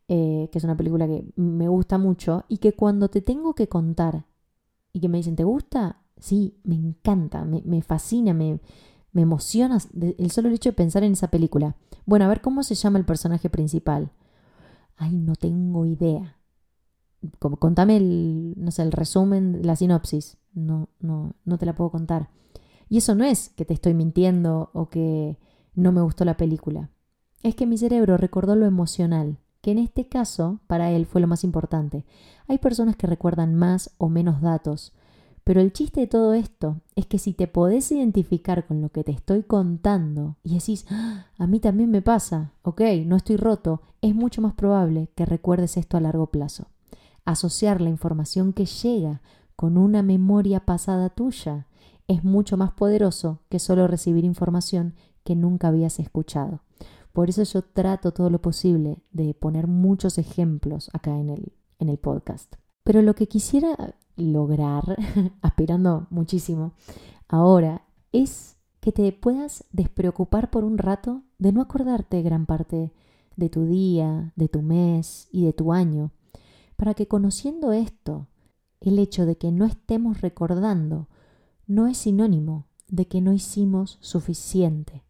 eh, 0.07 0.49
que 0.51 0.57
es 0.57 0.63
una 0.63 0.77
película 0.77 1.07
que 1.07 1.25
me 1.35 1.67
gusta 1.67 1.97
mucho 1.97 2.45
y 2.47 2.57
que 2.57 2.73
cuando 2.73 3.09
te 3.09 3.21
tengo 3.21 3.53
que 3.55 3.67
contar 3.67 4.25
y 4.93 4.99
que 5.01 5.09
me 5.09 5.17
dicen, 5.17 5.35
¿te 5.35 5.43
gusta? 5.43 6.01
Sí, 6.19 6.57
me 6.63 6.75
encanta, 6.75 7.45
me, 7.45 7.81
fascina, 7.81 8.33
me, 8.33 8.59
me 9.17 9.23
emociona 9.23 9.77
el 10.17 10.31
solo 10.31 10.49
hecho 10.49 10.69
de 10.69 10.73
pensar 10.73 11.03
en 11.03 11.13
esa 11.13 11.29
película. 11.29 11.75
Bueno, 12.05 12.25
a 12.25 12.27
ver 12.29 12.41
cómo 12.41 12.63
se 12.63 12.75
llama 12.75 12.99
el 12.99 13.05
personaje 13.05 13.49
principal. 13.49 14.11
Ay, 14.95 15.17
no 15.17 15.35
tengo 15.35 15.85
idea. 15.85 16.37
Como, 17.39 17.57
contame 17.57 17.97
el, 17.97 18.53
no 18.57 18.71
sé, 18.71 18.83
el 18.83 18.91
resumen, 18.91 19.61
la 19.63 19.75
sinopsis. 19.75 20.37
No, 20.53 20.89
no, 20.99 21.35
no 21.45 21.57
te 21.57 21.65
la 21.65 21.75
puedo 21.75 21.91
contar. 21.91 22.29
Y 22.89 22.97
eso 22.97 23.15
no 23.15 23.25
es 23.25 23.49
que 23.49 23.65
te 23.65 23.73
estoy 23.73 23.93
mintiendo 23.93 24.69
o 24.73 24.89
que 24.89 25.37
no 25.75 25.91
me 25.91 26.01
gustó 26.01 26.23
la 26.25 26.37
película 26.37 26.89
es 27.43 27.55
que 27.55 27.65
mi 27.65 27.77
cerebro 27.77 28.17
recordó 28.17 28.55
lo 28.55 28.65
emocional, 28.65 29.37
que 29.61 29.71
en 29.71 29.79
este 29.79 30.07
caso 30.07 30.59
para 30.67 30.91
él 30.91 31.05
fue 31.05 31.21
lo 31.21 31.27
más 31.27 31.43
importante. 31.43 32.05
Hay 32.47 32.57
personas 32.57 32.95
que 32.95 33.07
recuerdan 33.07 33.55
más 33.55 33.93
o 33.97 34.09
menos 34.09 34.41
datos, 34.41 34.93
pero 35.47 35.61
el 35.61 35.71
chiste 35.71 36.01
de 36.01 36.07
todo 36.07 36.33
esto 36.33 36.81
es 36.97 37.05
que 37.05 37.19
si 37.19 37.31
te 37.31 37.47
podés 37.47 37.89
identificar 37.93 38.67
con 38.67 38.81
lo 38.81 38.89
que 38.89 39.05
te 39.05 39.13
estoy 39.13 39.43
contando 39.43 40.35
y 40.43 40.55
decís, 40.55 40.85
ah, 40.89 41.27
a 41.37 41.47
mí 41.47 41.61
también 41.61 41.89
me 41.89 42.01
pasa, 42.01 42.51
ok, 42.63 42.81
no 43.05 43.15
estoy 43.15 43.37
roto, 43.37 43.81
es 44.01 44.13
mucho 44.13 44.41
más 44.41 44.55
probable 44.55 45.07
que 45.15 45.25
recuerdes 45.25 45.77
esto 45.77 45.95
a 45.95 46.01
largo 46.01 46.27
plazo. 46.31 46.67
Asociar 47.23 47.79
la 47.79 47.87
información 47.87 48.51
que 48.51 48.65
llega 48.65 49.21
con 49.55 49.77
una 49.77 50.03
memoria 50.03 50.65
pasada 50.65 51.11
tuya 51.11 51.65
es 52.09 52.25
mucho 52.25 52.57
más 52.57 52.73
poderoso 52.73 53.39
que 53.47 53.59
solo 53.59 53.87
recibir 53.87 54.25
información 54.25 54.95
que 55.23 55.37
nunca 55.37 55.69
habías 55.69 55.97
escuchado. 56.01 56.59
Por 57.13 57.29
eso 57.29 57.43
yo 57.43 57.61
trato 57.61 58.11
todo 58.11 58.29
lo 58.29 58.41
posible 58.41 58.97
de 59.13 59.33
poner 59.33 59.67
muchos 59.67 60.17
ejemplos 60.17 60.89
acá 60.91 61.17
en 61.17 61.29
el, 61.29 61.53
en 61.79 61.87
el 61.87 61.99
podcast. 61.99 62.55
Pero 62.87 63.01
lo 63.01 63.15
que 63.15 63.27
quisiera 63.27 63.95
lograr, 64.15 64.95
aspirando 65.41 66.07
muchísimo 66.09 66.71
ahora, 67.27 67.85
es 68.13 68.55
que 68.79 68.93
te 68.93 69.11
puedas 69.11 69.65
despreocupar 69.73 70.49
por 70.49 70.63
un 70.63 70.77
rato 70.77 71.23
de 71.37 71.51
no 71.51 71.59
acordarte 71.59 72.21
gran 72.21 72.45
parte 72.45 72.93
de 73.35 73.49
tu 73.49 73.65
día, 73.65 74.31
de 74.37 74.47
tu 74.47 74.61
mes 74.61 75.27
y 75.33 75.43
de 75.43 75.51
tu 75.51 75.73
año, 75.73 76.11
para 76.77 76.93
que 76.93 77.09
conociendo 77.09 77.73
esto, 77.73 78.27
el 78.79 78.99
hecho 78.99 79.25
de 79.25 79.37
que 79.37 79.51
no 79.51 79.65
estemos 79.65 80.21
recordando 80.21 81.09
no 81.65 81.87
es 81.87 81.97
sinónimo 81.97 82.67
de 82.87 83.05
que 83.09 83.19
no 83.19 83.33
hicimos 83.33 83.97
suficiente 83.99 85.03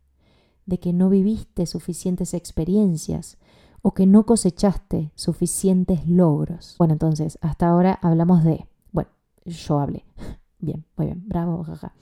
de 0.68 0.80
que 0.80 0.94
no 0.94 1.10
viviste 1.10 1.66
suficientes 1.66 2.36
experiencias 2.36 3.38
o 3.82 3.94
que 3.94 4.06
no 4.06 4.26
cosechaste 4.26 5.12
suficientes 5.16 6.08
logros. 6.08 6.76
Bueno, 6.78 6.94
entonces, 6.94 7.38
hasta 7.42 7.70
ahora 7.70 8.00
hablamos 8.02 8.44
de, 8.44 8.68
bueno, 8.92 9.10
yo 9.46 9.80
hablé, 9.80 10.06
bien, 10.60 10.86
muy 10.96 11.08
bien, 11.08 11.24
bravo, 11.28 11.64
jaja, 11.64 11.94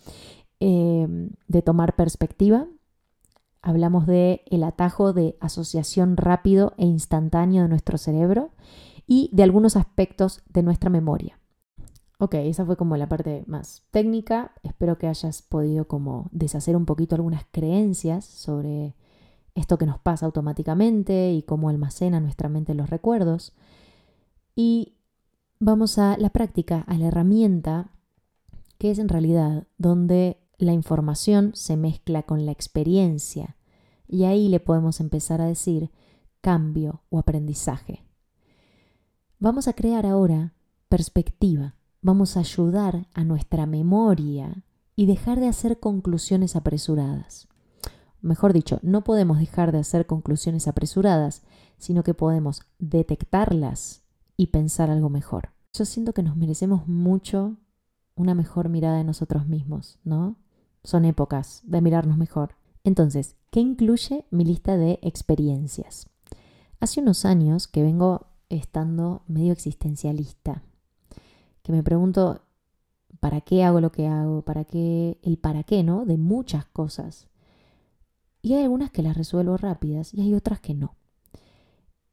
em, 0.59 1.31
de 1.47 1.61
tomar 1.61 1.95
perspectiva. 1.95 2.67
Hablamos 3.61 4.05
de 4.05 4.43
el 4.45 4.63
atajo 4.63 5.11
de 5.13 5.37
asociación 5.39 6.17
rápido 6.17 6.73
e 6.77 6.85
instantáneo 6.85 7.63
de 7.63 7.69
nuestro 7.69 7.97
cerebro 7.97 8.51
y 9.07 9.29
de 9.33 9.43
algunos 9.43 9.75
aspectos 9.75 10.43
de 10.49 10.63
nuestra 10.63 10.89
memoria. 10.89 11.39
Ok, 12.17 12.35
esa 12.35 12.65
fue 12.65 12.77
como 12.77 12.95
la 12.95 13.09
parte 13.09 13.43
más 13.47 13.83
técnica. 13.91 14.53
Espero 14.63 14.97
que 14.97 15.07
hayas 15.07 15.41
podido 15.41 15.87
como 15.87 16.29
deshacer 16.31 16.77
un 16.77 16.85
poquito 16.85 17.15
algunas 17.15 17.45
creencias 17.51 18.23
sobre 18.23 18.95
esto 19.55 19.77
que 19.77 19.85
nos 19.85 19.99
pasa 19.99 20.25
automáticamente 20.25 21.31
y 21.31 21.43
cómo 21.43 21.69
almacena 21.69 22.19
nuestra 22.19 22.49
mente 22.49 22.73
los 22.73 22.89
recuerdos. 22.89 23.53
Y 24.55 24.93
vamos 25.59 25.97
a 25.97 26.17
la 26.17 26.29
práctica, 26.29 26.81
a 26.87 26.97
la 26.97 27.07
herramienta 27.07 27.91
que 28.77 28.91
es 28.91 28.99
en 28.99 29.09
realidad 29.09 29.67
donde 29.77 30.37
la 30.57 30.73
información 30.73 31.51
se 31.55 31.77
mezcla 31.77 32.23
con 32.23 32.45
la 32.45 32.51
experiencia 32.51 33.55
y 34.07 34.25
ahí 34.25 34.49
le 34.49 34.59
podemos 34.59 34.99
empezar 34.99 35.41
a 35.41 35.45
decir 35.45 35.91
cambio 36.41 37.01
o 37.09 37.17
aprendizaje. 37.17 38.03
Vamos 39.39 39.67
a 39.67 39.73
crear 39.73 40.05
ahora 40.05 40.53
perspectiva 40.89 41.75
vamos 42.05 42.37
a 42.37 42.41
ayudar 42.41 43.07
a 43.15 43.23
nuestra 43.23 43.65
memoria 43.65 44.63
y 44.95 45.07
dejar 45.07 45.39
de 45.39 45.47
hacer 45.47 45.79
conclusiones 45.79 46.55
apresuradas. 46.55 47.47
Mejor 48.25 48.53
dicho, 48.53 48.79
no 48.81 49.03
podemos 49.03 49.37
dejar 49.37 49.71
de 49.71 49.77
hacer 49.77 50.07
conclusiones 50.07 50.67
apresuradas, 50.67 51.43
sino 51.77 52.01
que 52.01 52.15
podemos 52.15 52.63
detectarlas 52.79 54.01
y 54.35 54.47
pensar 54.47 54.89
algo 54.89 55.11
mejor. 55.11 55.49
Yo 55.73 55.85
siento 55.85 56.11
que 56.11 56.23
nos 56.23 56.35
merecemos 56.35 56.87
mucho 56.87 57.57
una 58.15 58.33
mejor 58.33 58.67
mirada 58.67 58.97
de 58.97 59.03
nosotros 59.03 59.45
mismos, 59.45 59.99
¿no? 60.03 60.37
Son 60.83 61.05
épocas 61.05 61.61
de 61.65 61.81
mirarnos 61.81 62.17
mejor. 62.17 62.55
Entonces, 62.83 63.35
¿qué 63.51 63.59
incluye 63.59 64.25
mi 64.31 64.43
lista 64.43 64.75
de 64.75 64.97
experiencias? 65.03 66.09
Hace 66.79 67.01
unos 67.01 67.25
años 67.25 67.67
que 67.67 67.83
vengo 67.83 68.25
estando 68.49 69.21
medio 69.27 69.53
existencialista, 69.53 70.63
que 71.61 71.71
me 71.71 71.83
pregunto, 71.83 72.41
¿para 73.19 73.41
qué 73.41 73.63
hago 73.63 73.81
lo 73.81 73.91
que 73.91 74.07
hago? 74.07 74.41
¿Para 74.41 74.65
qué? 74.65 75.19
El 75.21 75.37
para 75.37 75.61
qué, 75.61 75.83
¿no? 75.83 76.05
De 76.05 76.17
muchas 76.17 76.65
cosas. 76.65 77.27
Y 78.45 78.53
hay 78.53 78.61
algunas 78.61 78.91
que 78.91 79.01
las 79.01 79.17
resuelvo 79.17 79.57
rápidas 79.57 80.13
y 80.13 80.21
hay 80.21 80.35
otras 80.35 80.59
que 80.59 80.75
no. 80.75 80.95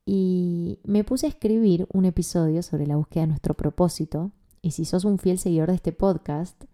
y 0.06 0.78
me 0.82 1.04
puse 1.04 1.26
a 1.26 1.28
escribir 1.28 1.86
un 1.92 2.06
episodio 2.06 2.62
sobre 2.62 2.86
la 2.86 2.96
búsqueda 2.96 3.24
de 3.24 3.26
nuestro 3.26 3.52
propósito. 3.52 4.30
Y 4.62 4.70
si 4.70 4.86
sos 4.86 5.04
un 5.04 5.18
fiel 5.18 5.38
seguidor 5.38 5.68
de 5.68 5.74
este 5.74 5.92
podcast, 5.92 6.64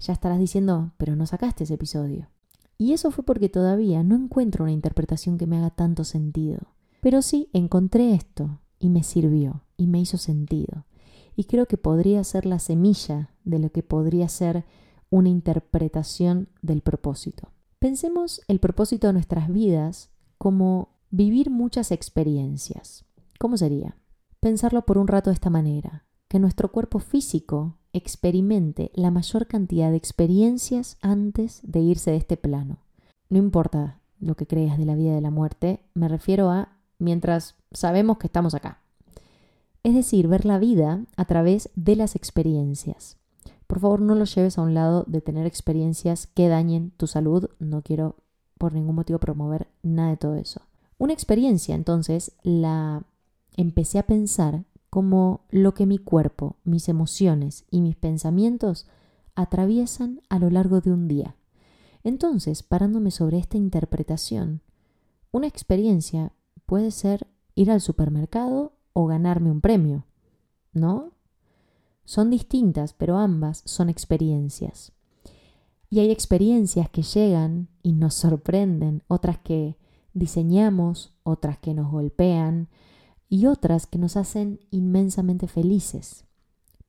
ya 0.00 0.12
estarás 0.12 0.40
diciendo, 0.40 0.90
pero 0.98 1.14
no 1.14 1.24
sacaste 1.26 1.62
ese 1.62 1.74
episodio. 1.74 2.30
Y 2.78 2.92
eso 2.92 3.12
fue 3.12 3.22
porque 3.22 3.48
todavía 3.48 4.02
no 4.02 4.16
encuentro 4.16 4.64
una 4.64 4.72
interpretación 4.72 5.38
que 5.38 5.46
me 5.46 5.58
haga 5.58 5.70
tanto 5.70 6.02
sentido. 6.02 6.58
Pero 7.00 7.22
sí 7.22 7.48
encontré 7.52 8.12
esto 8.12 8.58
y 8.80 8.90
me 8.90 9.04
sirvió 9.04 9.62
y 9.76 9.86
me 9.86 10.00
hizo 10.00 10.18
sentido. 10.18 10.84
Y 11.36 11.44
creo 11.44 11.66
que 11.66 11.76
podría 11.76 12.24
ser 12.24 12.44
la 12.44 12.58
semilla 12.58 13.30
de 13.44 13.60
lo 13.60 13.70
que 13.70 13.84
podría 13.84 14.28
ser 14.28 14.64
una 15.10 15.28
interpretación 15.28 16.48
del 16.60 16.80
propósito. 16.80 17.50
Pensemos 17.80 18.42
el 18.46 18.60
propósito 18.60 19.06
de 19.06 19.14
nuestras 19.14 19.50
vidas 19.50 20.10
como 20.36 20.90
vivir 21.10 21.48
muchas 21.48 21.92
experiencias. 21.92 23.06
¿Cómo 23.38 23.56
sería? 23.56 23.96
Pensarlo 24.38 24.84
por 24.84 24.98
un 24.98 25.08
rato 25.08 25.30
de 25.30 25.34
esta 25.34 25.48
manera, 25.48 26.04
que 26.28 26.38
nuestro 26.38 26.70
cuerpo 26.72 26.98
físico 26.98 27.78
experimente 27.94 28.90
la 28.94 29.10
mayor 29.10 29.46
cantidad 29.46 29.90
de 29.90 29.96
experiencias 29.96 30.98
antes 31.00 31.60
de 31.62 31.80
irse 31.80 32.10
de 32.10 32.18
este 32.18 32.36
plano. 32.36 32.80
No 33.30 33.38
importa 33.38 33.98
lo 34.18 34.34
que 34.34 34.46
creas 34.46 34.76
de 34.76 34.84
la 34.84 34.94
vida 34.94 35.14
de 35.14 35.22
la 35.22 35.30
muerte, 35.30 35.80
me 35.94 36.08
refiero 36.08 36.50
a 36.50 36.76
mientras 36.98 37.54
sabemos 37.72 38.18
que 38.18 38.26
estamos 38.26 38.54
acá. 38.54 38.82
Es 39.84 39.94
decir, 39.94 40.28
ver 40.28 40.44
la 40.44 40.58
vida 40.58 41.06
a 41.16 41.24
través 41.24 41.70
de 41.76 41.96
las 41.96 42.14
experiencias. 42.14 43.19
Por 43.70 43.78
favor, 43.78 44.00
no 44.00 44.16
lo 44.16 44.24
lleves 44.24 44.58
a 44.58 44.62
un 44.62 44.74
lado 44.74 45.04
de 45.06 45.20
tener 45.20 45.46
experiencias 45.46 46.26
que 46.26 46.48
dañen 46.48 46.90
tu 46.96 47.06
salud. 47.06 47.50
No 47.60 47.82
quiero 47.82 48.16
por 48.58 48.72
ningún 48.74 48.96
motivo 48.96 49.20
promover 49.20 49.68
nada 49.84 50.10
de 50.10 50.16
todo 50.16 50.34
eso. 50.34 50.62
Una 50.98 51.12
experiencia, 51.12 51.76
entonces, 51.76 52.32
la 52.42 53.04
empecé 53.56 54.00
a 54.00 54.08
pensar 54.08 54.64
como 54.90 55.42
lo 55.50 55.72
que 55.72 55.86
mi 55.86 55.98
cuerpo, 55.98 56.56
mis 56.64 56.88
emociones 56.88 57.64
y 57.70 57.80
mis 57.80 57.94
pensamientos 57.94 58.88
atraviesan 59.36 60.20
a 60.28 60.40
lo 60.40 60.50
largo 60.50 60.80
de 60.80 60.90
un 60.90 61.06
día. 61.06 61.36
Entonces, 62.02 62.64
parándome 62.64 63.12
sobre 63.12 63.38
esta 63.38 63.56
interpretación, 63.56 64.62
una 65.30 65.46
experiencia 65.46 66.32
puede 66.66 66.90
ser 66.90 67.28
ir 67.54 67.70
al 67.70 67.80
supermercado 67.80 68.72
o 68.94 69.06
ganarme 69.06 69.52
un 69.52 69.60
premio, 69.60 70.06
¿no? 70.72 71.12
Son 72.10 72.28
distintas, 72.28 72.92
pero 72.92 73.18
ambas 73.18 73.62
son 73.66 73.88
experiencias. 73.88 74.90
Y 75.88 76.00
hay 76.00 76.10
experiencias 76.10 76.90
que 76.90 77.02
llegan 77.02 77.68
y 77.84 77.92
nos 77.92 78.14
sorprenden, 78.14 79.04
otras 79.06 79.38
que 79.38 79.76
diseñamos, 80.12 81.14
otras 81.22 81.58
que 81.58 81.72
nos 81.72 81.88
golpean, 81.88 82.68
y 83.28 83.46
otras 83.46 83.86
que 83.86 84.00
nos 84.00 84.16
hacen 84.16 84.58
inmensamente 84.72 85.46
felices, 85.46 86.24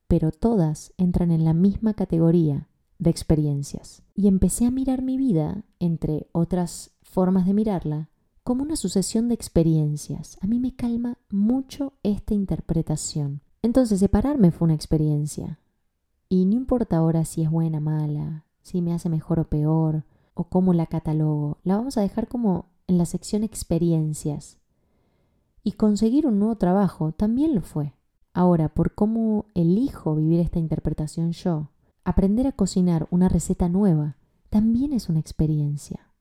pero 0.07 0.31
todas 0.31 0.91
entran 0.97 1.29
en 1.29 1.45
la 1.45 1.53
misma 1.53 1.93
categoría 1.93 2.67
de 2.97 3.11
experiencias. 3.11 4.01
Y 4.15 4.27
empecé 4.27 4.65
a 4.65 4.71
mirar 4.71 5.03
mi 5.03 5.17
vida, 5.17 5.65
entre 5.77 6.29
otras 6.31 6.93
formas 7.03 7.45
de 7.45 7.53
mirarla, 7.53 8.09
como 8.41 8.63
una 8.63 8.75
sucesión 8.75 9.27
de 9.27 9.35
experiencias. 9.35 10.39
A 10.41 10.47
mí 10.47 10.59
me 10.59 10.75
calma 10.75 11.19
mucho 11.29 11.93
esta 12.01 12.33
interpretación. 12.33 13.41
Entonces, 13.61 13.99
separarme 13.99 14.51
fue 14.51 14.65
una 14.65 14.73
experiencia. 14.73 15.59
Y 16.29 16.45
no 16.45 16.53
importa 16.53 16.97
ahora 16.97 17.25
si 17.25 17.43
es 17.43 17.51
buena 17.51 17.79
mala, 17.79 18.45
si 18.61 18.81
me 18.81 18.93
hace 18.93 19.09
mejor 19.09 19.39
o 19.39 19.49
peor, 19.49 20.05
o 20.33 20.45
cómo 20.45 20.73
la 20.73 20.85
catalogo, 20.85 21.57
la 21.63 21.75
vamos 21.75 21.97
a 21.97 22.01
dejar 22.01 22.27
como 22.27 22.67
en 22.87 22.97
la 22.97 23.05
sección 23.05 23.43
experiencias, 23.43 24.57
y 25.63 25.73
conseguir 25.73 26.25
un 26.25 26.39
nuevo 26.39 26.55
trabajo 26.55 27.11
también 27.11 27.53
lo 27.53 27.61
fue. 27.61 27.93
Ahora, 28.33 28.69
por 28.69 28.95
cómo 28.95 29.45
elijo 29.53 30.15
vivir 30.15 30.39
esta 30.39 30.59
interpretación 30.59 31.31
yo, 31.31 31.69
aprender 32.03 32.47
a 32.47 32.53
cocinar 32.53 33.07
una 33.11 33.29
receta 33.29 33.69
nueva 33.69 34.17
también 34.49 34.93
es 34.93 35.09
una 35.09 35.19
experiencia. 35.19 36.11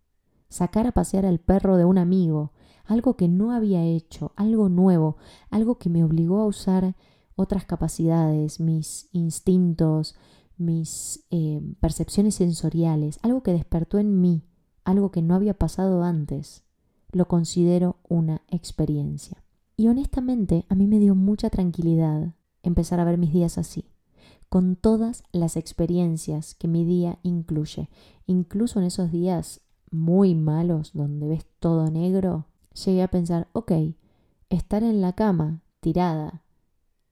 Sacar 0.48 0.86
a 0.86 0.92
pasear 0.92 1.24
al 1.24 1.38
perro 1.38 1.76
de 1.76 1.84
un 1.84 1.98
amigo, 1.98 2.52
algo 2.84 3.16
que 3.16 3.28
no 3.28 3.52
había 3.52 3.84
hecho, 3.84 4.32
algo 4.36 4.68
nuevo, 4.68 5.16
algo 5.50 5.78
que 5.78 5.88
me 5.88 6.04
obligó 6.04 6.40
a 6.40 6.46
usar 6.46 6.96
otras 7.40 7.64
capacidades, 7.64 8.60
mis 8.60 9.08
instintos, 9.12 10.14
mis 10.58 11.24
eh, 11.30 11.62
percepciones 11.80 12.34
sensoriales, 12.34 13.18
algo 13.22 13.42
que 13.42 13.52
despertó 13.52 13.98
en 13.98 14.20
mí, 14.20 14.44
algo 14.84 15.10
que 15.10 15.22
no 15.22 15.34
había 15.34 15.54
pasado 15.54 16.04
antes 16.04 16.64
lo 17.12 17.26
considero 17.26 17.96
una 18.08 18.42
experiencia. 18.48 19.42
Y 19.76 19.88
honestamente 19.88 20.66
a 20.68 20.74
mí 20.74 20.86
me 20.86 20.98
dio 20.98 21.14
mucha 21.14 21.48
tranquilidad 21.50 22.34
empezar 22.62 23.00
a 23.00 23.04
ver 23.04 23.16
mis 23.16 23.32
días 23.32 23.56
así, 23.56 23.86
con 24.48 24.76
todas 24.76 25.24
las 25.32 25.56
experiencias 25.56 26.54
que 26.54 26.68
mi 26.68 26.84
día 26.84 27.18
incluye. 27.22 27.88
Incluso 28.26 28.78
en 28.78 28.84
esos 28.84 29.10
días 29.10 29.62
muy 29.90 30.34
malos 30.34 30.90
donde 30.92 31.26
ves 31.26 31.46
todo 31.58 31.90
negro, 31.90 32.46
llegué 32.84 33.02
a 33.02 33.08
pensar, 33.08 33.48
ok, 33.54 33.72
estar 34.50 34.82
en 34.82 35.00
la 35.00 35.14
cama, 35.14 35.62
tirada, 35.80 36.44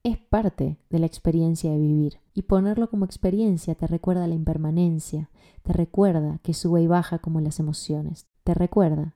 es 0.09 0.19
parte 0.19 0.79
de 0.91 0.99
la 0.99 1.07
experiencia 1.07 1.71
de 1.71 1.79
vivir. 1.79 2.19
Y 2.35 2.43
ponerlo 2.43 2.91
como 2.91 3.05
experiencia 3.05 3.75
te 3.75 3.87
recuerda 3.87 4.27
la 4.27 4.35
impermanencia, 4.35 5.31
te 5.63 5.73
recuerda 5.73 6.39
que 6.43 6.55
sube 6.55 6.83
y 6.83 6.87
baja 6.87 7.19
como 7.19 7.41
las 7.41 7.61
emociones, 7.61 8.27
te 8.45 8.55
recuerda 8.55 9.15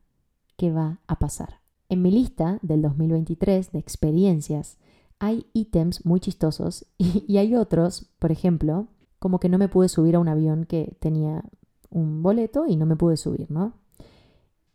va 0.70 1.00
a 1.06 1.18
pasar. 1.18 1.60
En 1.88 2.02
mi 2.02 2.10
lista 2.10 2.58
del 2.62 2.82
2023 2.82 3.72
de 3.72 3.78
experiencias 3.78 4.78
hay 5.18 5.46
ítems 5.52 6.04
muy 6.06 6.20
chistosos 6.20 6.86
y, 6.98 7.36
hay 7.38 7.54
otros, 7.54 8.10
por 8.18 8.30
ejemplo, 8.30 8.88
como 9.18 9.40
que 9.40 9.48
no 9.48 9.58
me 9.58 9.68
pude 9.68 9.88
subir 9.88 10.16
a 10.16 10.20
un 10.20 10.28
avión 10.28 10.64
que 10.64 10.96
tenía 11.00 11.44
un 11.90 12.22
boleto 12.22 12.66
y 12.66 12.76
no 12.76 12.86
me 12.86 12.96
pude 12.96 13.16
subir, 13.16 13.50
¿no? 13.50 13.74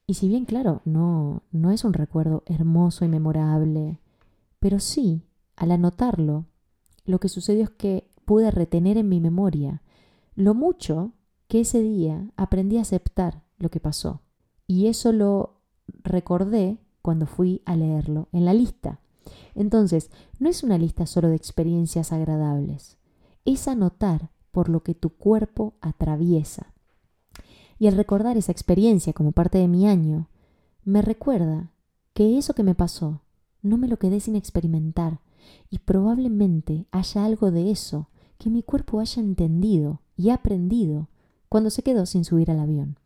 Y 0.06 0.13
si 0.13 0.27
bien, 0.30 0.45
claro, 0.45 0.82
no, 0.86 1.43
no 1.51 1.71
es 1.71 1.84
un 1.84 1.93
recuerdo 1.93 2.43
hermoso 2.45 3.03
y 3.03 3.10
memorable, 3.10 3.99
pero 4.60 4.80
sí, 4.80 5.23
al 5.58 5.72
anotarlo, 5.72 6.46
lo 7.04 7.20
que 7.20 7.28
sucedió 7.28 7.63
es 7.63 7.70
que 7.72 8.10
pude 8.24 8.52
retener 8.52 8.98
en 8.98 9.10
mi 9.10 9.20
memoria 9.20 9.82
lo 10.36 10.54
mucho 10.54 11.13
que 11.48 11.62
ese 11.62 11.82
día 11.82 12.32
aprendí 12.38 12.78
a 12.78 12.82
aceptar 12.82 13.43
lo 13.58 13.70
que 13.70 13.80
pasó. 13.80 14.22
Y 14.67 14.88
eso 14.88 15.12
lo 15.12 15.62
recordé 16.04 16.78
cuando 17.02 17.26
fui 17.26 17.62
a 17.65 17.76
leerlo 17.76 18.28
en 18.32 18.46
la 18.46 18.54
lista. 18.54 19.00
Entonces, 19.56 20.12
no 20.39 20.50
es 20.50 20.63
una 20.63 20.78
lista 20.78 21.06
solo 21.06 21.30
de 21.30 21.36
experiencias 21.36 22.13
agradables, 22.13 22.98
es 23.46 23.67
anotar 23.67 24.30
por 24.52 24.70
lo 24.70 24.84
que 24.84 24.93
tu 24.93 25.10
cuerpo 25.10 25.76
atraviesa. 25.82 26.74
Y 27.80 27.88
al 27.88 27.96
recordar 27.96 28.38
esa 28.38 28.52
experiencia 28.52 29.13
como 29.13 29.32
parte 29.32 29.58
de 29.58 29.67
mi 29.67 29.88
año, 29.88 30.30
me 30.84 31.02
recuerda 31.02 31.72
que 32.13 32.38
eso 32.38 32.54
que 32.54 32.63
me 32.63 32.76
pasó 32.76 33.22
no 33.62 33.78
me 33.78 33.88
lo 33.88 33.98
quedé 33.98 34.20
sin 34.20 34.36
experimentar 34.36 35.20
y 35.70 35.80
probablemente 35.80 36.86
haya 36.92 37.26
algo 37.26 37.52
de 37.52 37.72
eso 37.72 38.10
que 38.38 38.50
mi 38.50 38.64
cuerpo 38.64 39.00
haya 39.00 39.22
entendido 39.22 40.02
y 40.16 40.30
aprendido 40.30 41.10
cuando 41.50 41.70
se 41.70 41.84
quedó 41.84 42.06
sin 42.06 42.26
subir 42.26 42.52
al 42.52 42.60
avión. 42.60 42.98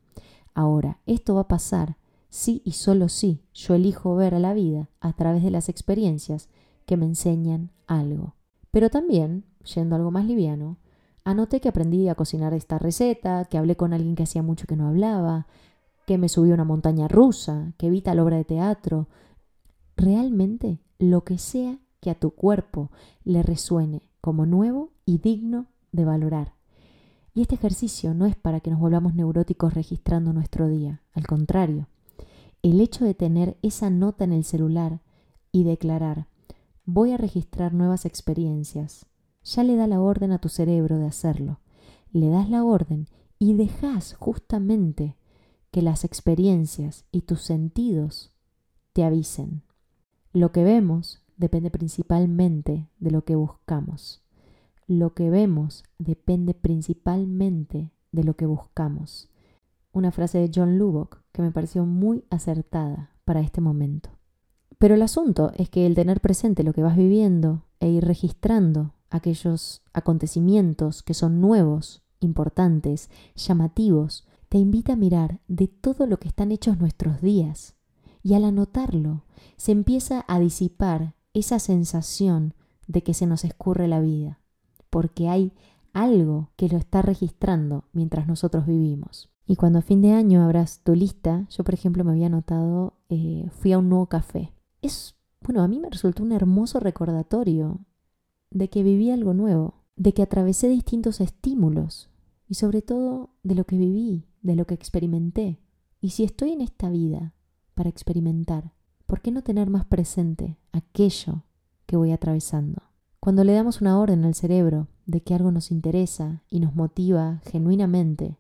Ahora, 0.54 1.00
esto 1.06 1.36
va 1.36 1.42
a 1.42 1.48
pasar 1.48 1.98
sí 2.30 2.62
y 2.66 2.72
solo 2.72 3.10
sí 3.10 3.42
yo 3.54 3.76
elijo 3.76 4.16
ver 4.16 4.36
a 4.36 4.40
la 4.40 4.54
vida 4.54 4.90
a 5.00 5.14
través 5.14 5.44
de 5.44 5.52
las 5.52 5.70
experiencias 5.70 6.50
que 6.86 6.98
me 6.98 7.06
enseñan 7.06 7.72
algo. 7.88 8.36
Pero 8.72 8.90
también, 8.90 9.46
yendo 9.76 9.96
algo 9.96 10.12
más 10.12 10.26
liviano, 10.26 10.78
anoté 11.24 11.62
que 11.62 11.70
aprendí 11.70 12.08
a 12.08 12.16
cocinar 12.16 12.54
esta 12.54 12.80
receta, 12.80 13.46
que 13.46 13.58
hablé 13.58 13.76
con 13.76 13.94
alguien 13.94 14.16
que 14.16 14.24
hacía 14.24 14.42
mucho 14.42 14.66
que 14.66 14.76
no 14.76 14.88
hablaba, 14.88 15.48
que 16.06 16.18
me 16.18 16.30
subí 16.30 16.52
a 16.52 16.56
una 16.56 16.64
montaña 16.64 17.08
rusa, 17.08 17.74
que 17.78 17.90
vi 17.90 18.02
tal 18.02 18.20
obra 18.20 18.38
de 18.38 18.46
teatro. 18.46 19.08
Realmente, 19.96 20.80
lo 21.00 21.24
que 21.24 21.38
sea 21.38 21.80
que 22.02 22.10
a 22.10 22.16
tu 22.16 22.32
cuerpo 22.32 22.92
le 23.24 23.44
resuene 23.44 24.10
como 24.20 24.46
nuevo 24.46 24.92
y 25.06 25.20
digno 25.20 25.68
de 25.92 26.06
valorar. 26.06 26.54
Y 27.34 27.42
este 27.42 27.56
ejercicio 27.56 28.14
no 28.14 28.26
es 28.26 28.36
para 28.36 28.60
que 28.60 28.72
nos 28.72 28.80
volvamos 28.80 29.16
neuróticos 29.16 29.74
registrando 29.74 30.34
nuestro 30.34 30.68
día, 30.68 31.02
al 31.14 31.26
contrario, 31.26 31.88
el 32.62 32.82
hecho 32.82 33.06
de 33.06 33.14
tener 33.14 33.58
esa 33.62 33.90
nota 33.90 34.26
en 34.26 34.34
el 34.34 34.44
celular 34.44 35.02
y 35.52 35.64
declarar, 35.64 36.28
voy 36.86 37.12
a 37.12 37.18
registrar 37.18 37.74
nuevas 37.74 38.06
experiencias, 38.06 39.06
ya 39.44 39.64
le 39.64 39.76
da 39.76 39.88
la 39.88 40.02
orden 40.02 40.32
a 40.32 40.40
tu 40.40 40.50
cerebro 40.50 40.98
de 40.98 41.08
hacerlo. 41.08 41.60
Le 42.12 42.30
das 42.30 42.50
la 42.50 42.64
orden 42.64 43.08
y 43.40 43.54
dejas 43.54 44.14
justamente 44.16 45.16
que 45.72 45.82
las 45.82 46.04
experiencias 46.04 47.06
y 47.12 47.22
tus 47.22 47.42
sentidos 47.42 48.32
te 48.94 49.04
avisen. 49.04 49.64
Lo 50.34 50.52
que 50.52 50.64
vemos 50.64 51.21
depende 51.42 51.72
principalmente 51.72 52.88
de 53.00 53.12
lo 53.12 53.26
que 53.26 53.36
buscamos. 53.36 54.24
Lo 54.88 55.14
que 55.14 55.30
vemos 55.30 55.84
depende 56.00 56.54
principalmente 56.54 57.92
de 58.14 58.24
lo 58.24 58.36
que 58.36 58.46
buscamos 58.46 59.32
una 59.94 60.12
frase 60.12 60.38
de 60.38 60.52
John 60.54 60.78
Lubbock 60.78 61.22
que 61.32 61.42
me 61.42 61.52
pareció 61.52 61.86
muy 61.86 62.24
acertada 62.30 63.12
para 63.26 63.42
este 63.42 63.62
momento. 63.62 64.10
Pero 64.78 64.96
el 64.96 65.02
asunto 65.02 65.52
es 65.56 65.70
que 65.70 65.86
el 65.86 65.96
tener 65.96 66.22
presente 66.22 66.64
lo 66.64 66.74
que 66.74 66.82
vas 66.82 66.98
viviendo 66.98 67.66
e 67.80 67.90
ir 67.90 68.06
registrando 68.06 68.94
aquellos 69.10 69.84
acontecimientos 69.94 71.04
que 71.04 71.14
son 71.14 71.42
nuevos, 71.42 72.04
importantes, 72.20 73.10
llamativos, 73.36 74.28
te 74.50 74.58
invita 74.58 74.94
a 74.94 74.98
mirar 74.98 75.40
de 75.48 75.68
todo 75.68 76.08
lo 76.08 76.18
que 76.18 76.28
están 76.28 76.52
hechos 76.52 76.80
nuestros 76.80 77.22
días. 77.22 77.76
Y 78.24 78.34
al 78.34 78.46
anotarlo, 78.46 79.24
se 79.58 79.72
empieza 79.72 80.26
a 80.28 80.40
disipar 80.40 81.16
esa 81.34 81.60
sensación 81.60 82.54
de 82.88 83.04
que 83.04 83.14
se 83.14 83.26
nos 83.26 83.46
escurre 83.46 83.88
la 83.88 84.02
vida, 84.02 84.40
porque 84.90 85.30
hay 85.30 85.54
algo 85.94 86.52
que 86.56 86.70
lo 86.70 86.78
está 86.78 87.02
registrando 87.02 87.86
mientras 87.94 88.28
nosotros 88.28 88.66
vivimos. 88.66 89.30
Y 89.46 89.56
cuando 89.56 89.80
a 89.80 89.82
fin 89.82 90.02
de 90.02 90.14
año 90.14 90.44
abras 90.44 90.82
tu 90.84 90.96
lista, 90.96 91.46
yo 91.50 91.64
por 91.64 91.74
ejemplo 91.74 92.04
me 92.04 92.12
había 92.12 92.30
notado, 92.30 92.94
eh, 93.10 93.50
fui 93.52 93.74
a 93.74 93.80
un 93.80 93.90
nuevo 93.90 94.06
café. 94.08 94.54
Es, 94.82 95.16
bueno, 95.42 95.62
a 95.62 95.68
mí 95.68 95.80
me 95.80 95.90
resultó 95.90 96.24
un 96.24 96.32
hermoso 96.32 96.80
recordatorio 96.80 97.80
de 98.50 98.70
que 98.70 98.84
viví 98.84 99.12
algo 99.12 99.34
nuevo, 99.34 99.84
de 99.96 100.14
que 100.14 100.22
atravesé 100.22 100.68
distintos 100.68 101.22
estímulos 101.22 102.10
y 102.48 102.56
sobre 102.56 102.82
todo 102.82 103.32
de 103.44 103.56
lo 103.56 103.66
que 103.66 103.78
viví, 103.78 104.26
de 104.42 104.56
lo 104.56 104.66
que 104.66 104.74
experimenté. 104.74 105.60
Y 106.00 106.10
si 106.10 106.24
estoy 106.24 106.52
en 106.52 106.62
esta 106.62 106.90
vida 106.90 107.34
para 107.76 107.90
experimentar, 107.90 108.74
¿por 109.12 109.20
qué 109.20 109.30
no 109.30 109.44
tener 109.44 109.70
más 109.70 109.84
presente 109.84 110.58
aquello 110.72 111.44
que 111.86 111.98
voy 111.98 112.14
atravesando? 112.14 112.82
Cuando 113.20 113.44
le 113.44 113.52
damos 113.52 113.82
una 113.82 114.00
orden 114.00 114.24
al 114.24 114.36
cerebro 114.36 114.88
de 115.06 115.22
que 115.22 115.36
algo 115.36 115.52
nos 115.52 115.70
interesa 115.70 116.44
y 116.50 116.62
nos 116.62 116.76
motiva 116.78 117.42
genuinamente, 117.44 118.38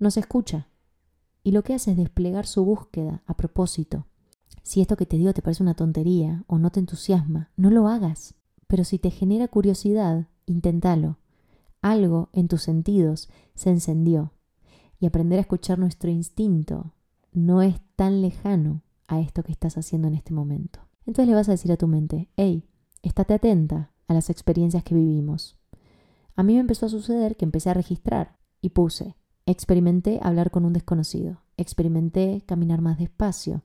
nos 0.00 0.16
escucha 0.16 0.66
y 1.44 1.52
lo 1.52 1.62
que 1.62 1.74
hace 1.74 1.92
es 1.92 1.96
desplegar 1.96 2.48
su 2.48 2.64
búsqueda 2.64 3.22
a 3.24 3.36
propósito. 3.36 4.08
Si 4.64 4.80
esto 4.80 4.96
que 4.96 5.06
te 5.06 5.16
digo 5.16 5.32
te 5.32 5.42
parece 5.42 5.62
una 5.62 5.74
tontería 5.74 6.42
o 6.48 6.58
no 6.58 6.70
te 6.72 6.80
entusiasma, 6.80 7.52
no 7.56 7.70
lo 7.70 7.86
hagas. 7.86 8.34
Pero 8.66 8.82
si 8.82 8.98
te 8.98 9.12
genera 9.12 9.46
curiosidad, 9.46 10.26
inténtalo. 10.44 11.18
Algo 11.82 12.30
en 12.32 12.48
tus 12.48 12.62
sentidos 12.62 13.30
se 13.54 13.70
encendió. 13.70 14.32
Y 14.98 15.06
aprender 15.06 15.38
a 15.38 15.42
escuchar 15.42 15.78
nuestro 15.78 16.10
instinto 16.10 16.94
no 17.32 17.62
es 17.62 17.80
tan 17.94 18.22
lejano 18.22 18.82
a 19.10 19.20
esto 19.20 19.42
que 19.42 19.52
estás 19.52 19.76
haciendo 19.76 20.08
en 20.08 20.14
este 20.14 20.32
momento. 20.32 20.80
Entonces 21.04 21.28
le 21.28 21.34
vas 21.34 21.48
a 21.48 21.52
decir 21.52 21.72
a 21.72 21.76
tu 21.76 21.88
mente, 21.88 22.30
hey, 22.36 22.64
estate 23.02 23.34
atenta 23.34 23.92
a 24.06 24.14
las 24.14 24.30
experiencias 24.30 24.84
que 24.84 24.94
vivimos. 24.94 25.58
A 26.36 26.42
mí 26.42 26.54
me 26.54 26.60
empezó 26.60 26.86
a 26.86 26.90
suceder 26.90 27.36
que 27.36 27.44
empecé 27.44 27.70
a 27.70 27.74
registrar 27.74 28.38
y 28.60 28.70
puse, 28.70 29.16
experimenté 29.46 30.20
hablar 30.22 30.50
con 30.50 30.64
un 30.64 30.72
desconocido, 30.72 31.42
experimenté 31.56 32.42
caminar 32.46 32.80
más 32.80 32.98
despacio, 32.98 33.62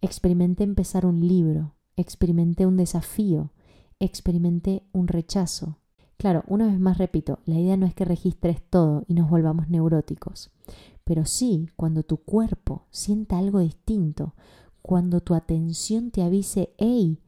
experimenté 0.00 0.64
empezar 0.64 1.06
un 1.06 1.26
libro, 1.26 1.76
experimenté 1.96 2.66
un 2.66 2.76
desafío, 2.76 3.52
experimenté 4.00 4.82
un 4.92 5.08
rechazo. 5.08 5.78
Claro, 6.16 6.42
una 6.46 6.66
vez 6.66 6.78
más 6.78 6.98
repito, 6.98 7.38
la 7.44 7.58
idea 7.58 7.76
no 7.76 7.86
es 7.86 7.94
que 7.94 8.04
registres 8.04 8.62
todo 8.68 9.04
y 9.06 9.14
nos 9.14 9.30
volvamos 9.30 9.68
neuróticos, 9.68 10.50
pero 11.04 11.24
sí 11.24 11.68
cuando 11.76 12.02
tu 12.02 12.18
cuerpo 12.18 12.86
sienta 12.90 13.38
algo 13.38 13.60
distinto, 13.60 14.34
cuando 14.86 15.22
tu 15.22 15.32
atención 15.32 16.10
te 16.10 16.20
avise, 16.20 16.74
hey, 16.76 17.18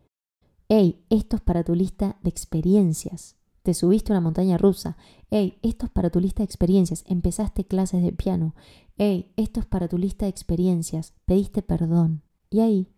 hey, 0.69 1.07
esto 1.09 1.37
es 1.37 1.43
para 1.43 1.65
tu 1.65 1.75
lista 1.75 2.19
de 2.23 2.29
experiencias. 2.29 3.37
Te 3.63 3.73
subiste 3.73 4.13
a 4.13 4.17
una 4.17 4.21
montaña 4.21 4.59
rusa. 4.59 4.99
Hey, 5.31 5.59
esto 5.63 5.87
es 5.87 5.91
para 5.91 6.11
tu 6.11 6.21
lista 6.21 6.43
de 6.43 6.45
experiencias. 6.45 7.03
Empezaste 7.07 7.65
clases 7.65 8.03
de 8.03 8.13
piano. 8.13 8.55
Hey, 8.99 9.33
esto 9.39 9.61
es 9.61 9.65
para 9.65 9.89
tu 9.89 9.97
lista 9.97 10.27
de 10.27 10.31
experiencias. 10.31 11.15
Pediste 11.25 11.63
perdón. 11.63 12.21
Y 12.51 12.61
ahí 12.61 12.93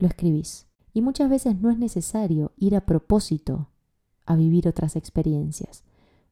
lo 0.00 0.08
escribís. 0.08 0.66
Y 0.92 1.00
muchas 1.00 1.30
veces 1.30 1.60
no 1.60 1.70
es 1.70 1.78
necesario 1.78 2.50
ir 2.56 2.74
a 2.74 2.84
propósito 2.84 3.68
a 4.26 4.34
vivir 4.34 4.66
otras 4.66 4.96
experiencias. 4.96 5.84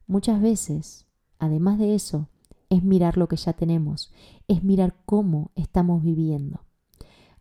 Muchas 0.07 0.41
veces, 0.41 1.07
además 1.39 1.79
de 1.79 1.95
eso, 1.95 2.27
es 2.69 2.83
mirar 2.83 3.15
lo 3.15 3.29
que 3.29 3.37
ya 3.37 3.53
tenemos, 3.53 4.11
es 4.49 4.61
mirar 4.61 4.93
cómo 5.05 5.51
estamos 5.55 6.03
viviendo. 6.03 6.65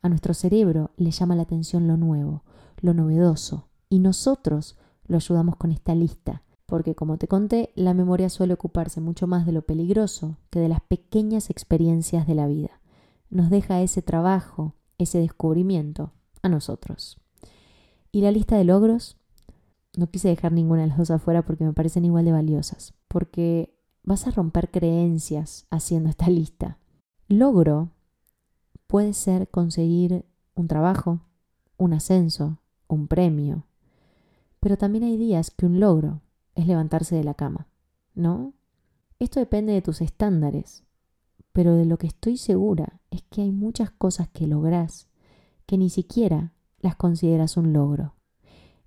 A 0.02 0.08
nuestro 0.08 0.34
cerebro 0.34 0.92
le 0.96 1.10
llama 1.10 1.36
la 1.36 1.42
atención 1.42 1.86
lo 1.86 1.96
nuevo, 1.96 2.44
lo 2.80 2.94
novedoso, 2.94 3.68
y 3.88 3.98
nosotros 3.98 4.78
lo 5.06 5.16
ayudamos 5.16 5.56
con 5.56 5.72
esta 5.72 5.94
lista, 5.94 6.42
porque 6.66 6.94
como 6.94 7.18
te 7.18 7.28
conté, 7.28 7.70
la 7.74 7.94
memoria 7.94 8.30
suele 8.30 8.54
ocuparse 8.54 9.00
mucho 9.00 9.26
más 9.26 9.44
de 9.44 9.52
lo 9.52 9.62
peligroso 9.62 10.38
que 10.50 10.60
de 10.60 10.68
las 10.68 10.80
pequeñas 10.80 11.50
experiencias 11.50 12.26
de 12.26 12.34
la 12.34 12.46
vida. 12.46 12.80
Nos 13.28 13.50
deja 13.50 13.82
ese 13.82 14.02
trabajo, 14.02 14.74
ese 14.96 15.18
descubrimiento, 15.18 16.12
a 16.42 16.48
nosotros. 16.48 17.18
Y 18.12 18.22
la 18.22 18.30
lista 18.30 18.56
de 18.56 18.64
logros, 18.64 19.18
no 19.96 20.08
quise 20.08 20.28
dejar 20.28 20.52
ninguna 20.52 20.82
de 20.82 20.88
las 20.88 20.98
dos 20.98 21.10
afuera 21.10 21.44
porque 21.44 21.64
me 21.64 21.72
parecen 21.72 22.04
igual 22.04 22.24
de 22.24 22.32
valiosas, 22.32 22.94
porque 23.08 23.76
vas 24.02 24.26
a 24.26 24.30
romper 24.30 24.70
creencias 24.70 25.66
haciendo 25.70 26.08
esta 26.08 26.28
lista. 26.28 26.78
Logro 27.28 27.90
puede 28.90 29.12
ser 29.12 29.48
conseguir 29.48 30.24
un 30.56 30.66
trabajo, 30.66 31.20
un 31.76 31.92
ascenso, 31.92 32.58
un 32.88 33.06
premio, 33.06 33.64
pero 34.58 34.76
también 34.76 35.04
hay 35.04 35.16
días 35.16 35.52
que 35.52 35.64
un 35.64 35.78
logro 35.78 36.22
es 36.56 36.66
levantarse 36.66 37.14
de 37.14 37.22
la 37.22 37.34
cama, 37.34 37.68
¿no? 38.16 38.52
Esto 39.20 39.38
depende 39.38 39.72
de 39.72 39.80
tus 39.80 40.00
estándares, 40.00 40.82
pero 41.52 41.76
de 41.76 41.84
lo 41.84 41.98
que 41.98 42.08
estoy 42.08 42.36
segura 42.36 43.00
es 43.12 43.22
que 43.30 43.42
hay 43.42 43.52
muchas 43.52 43.92
cosas 43.92 44.28
que 44.28 44.48
lográs 44.48 45.06
que 45.66 45.78
ni 45.78 45.88
siquiera 45.88 46.52
las 46.80 46.96
consideras 46.96 47.56
un 47.56 47.72
logro. 47.72 48.16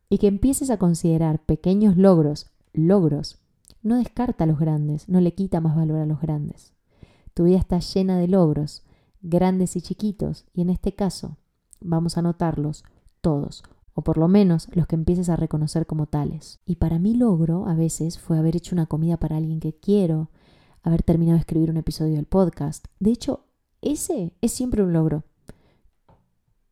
Y 0.09 0.17
que 0.17 0.27
empieces 0.27 0.69
a 0.69 0.77
considerar 0.77 1.39
pequeños 1.45 1.95
logros 1.95 2.51
logros, 2.73 3.39
no 3.81 3.95
descarta 3.95 4.43
a 4.43 4.47
los 4.47 4.59
grandes, 4.59 5.07
no 5.07 5.21
le 5.21 5.33
quita 5.33 5.61
más 5.61 5.77
valor 5.77 5.99
a 5.99 6.05
los 6.05 6.19
grandes. 6.19 6.73
Tu 7.33 7.45
vida 7.45 7.57
está 7.57 7.79
llena 7.79 8.17
de 8.17 8.27
logros, 8.27 8.82
grandes 9.23 9.75
y 9.75 9.81
chiquitos, 9.81 10.45
y 10.53 10.61
en 10.61 10.69
este 10.69 10.93
caso 10.93 11.37
vamos 11.81 12.17
a 12.17 12.21
notarlos 12.21 12.83
todos, 13.21 13.63
o 13.95 14.03
por 14.03 14.19
lo 14.19 14.27
menos 14.27 14.67
los 14.73 14.85
que 14.85 14.95
empieces 14.95 15.29
a 15.29 15.35
reconocer 15.35 15.87
como 15.87 16.05
tales. 16.05 16.59
Y 16.65 16.75
para 16.75 16.99
mí 16.99 17.15
logro 17.15 17.65
a 17.67 17.73
veces 17.73 18.19
fue 18.19 18.37
haber 18.37 18.55
hecho 18.55 18.75
una 18.75 18.85
comida 18.85 19.17
para 19.17 19.37
alguien 19.37 19.59
que 19.59 19.73
quiero, 19.73 20.29
haber 20.83 21.01
terminado 21.01 21.37
de 21.37 21.41
escribir 21.41 21.71
un 21.71 21.77
episodio 21.77 22.15
del 22.15 22.25
podcast. 22.25 22.85
De 22.99 23.09
hecho, 23.09 23.47
ese 23.81 24.33
es 24.41 24.51
siempre 24.51 24.83
un 24.83 24.93
logro 24.93 25.23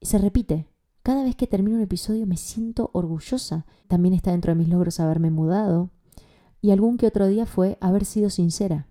se 0.01 0.17
repite. 0.17 0.67
Cada 1.03 1.23
vez 1.23 1.35
que 1.35 1.47
termino 1.47 1.77
un 1.77 1.83
episodio 1.83 2.25
me 2.27 2.37
siento 2.37 2.89
orgullosa. 2.93 3.65
También 3.87 4.13
está 4.13 4.31
dentro 4.31 4.51
de 4.51 4.59
mis 4.59 4.69
logros 4.69 4.99
haberme 4.99 5.31
mudado. 5.31 5.91
Y 6.61 6.71
algún 6.71 6.97
que 6.97 7.07
otro 7.07 7.27
día 7.27 7.45
fue 7.45 7.77
haber 7.81 8.05
sido 8.05 8.29
sincera. 8.29 8.87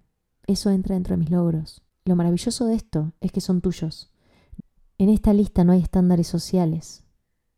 Eso 0.47 0.71
entra 0.71 0.95
dentro 0.95 1.15
de 1.15 1.19
mis 1.19 1.31
logros. 1.31 1.83
Lo 2.11 2.17
maravilloso 2.17 2.67
de 2.67 2.75
esto 2.75 3.13
es 3.21 3.31
que 3.31 3.41
son 3.41 3.61
tuyos. 3.61 4.11
En 4.99 5.11
esta 5.11 5.33
lista 5.33 5.63
no 5.63 5.71
hay 5.71 5.81
estándares 5.81 6.27
sociales. 6.27 7.05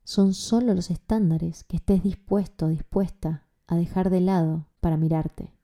Son 0.04 0.34
solo 0.34 0.74
los 0.74 0.90
estándares 0.90 1.64
que 1.64 1.76
estés 1.76 2.02
dispuesto, 2.02 2.68
dispuesta 2.68 3.48
a 3.66 3.76
dejar 3.76 4.10
de 4.10 4.20
lado 4.20 4.66
para 4.80 4.98
mirarte. 4.98 5.54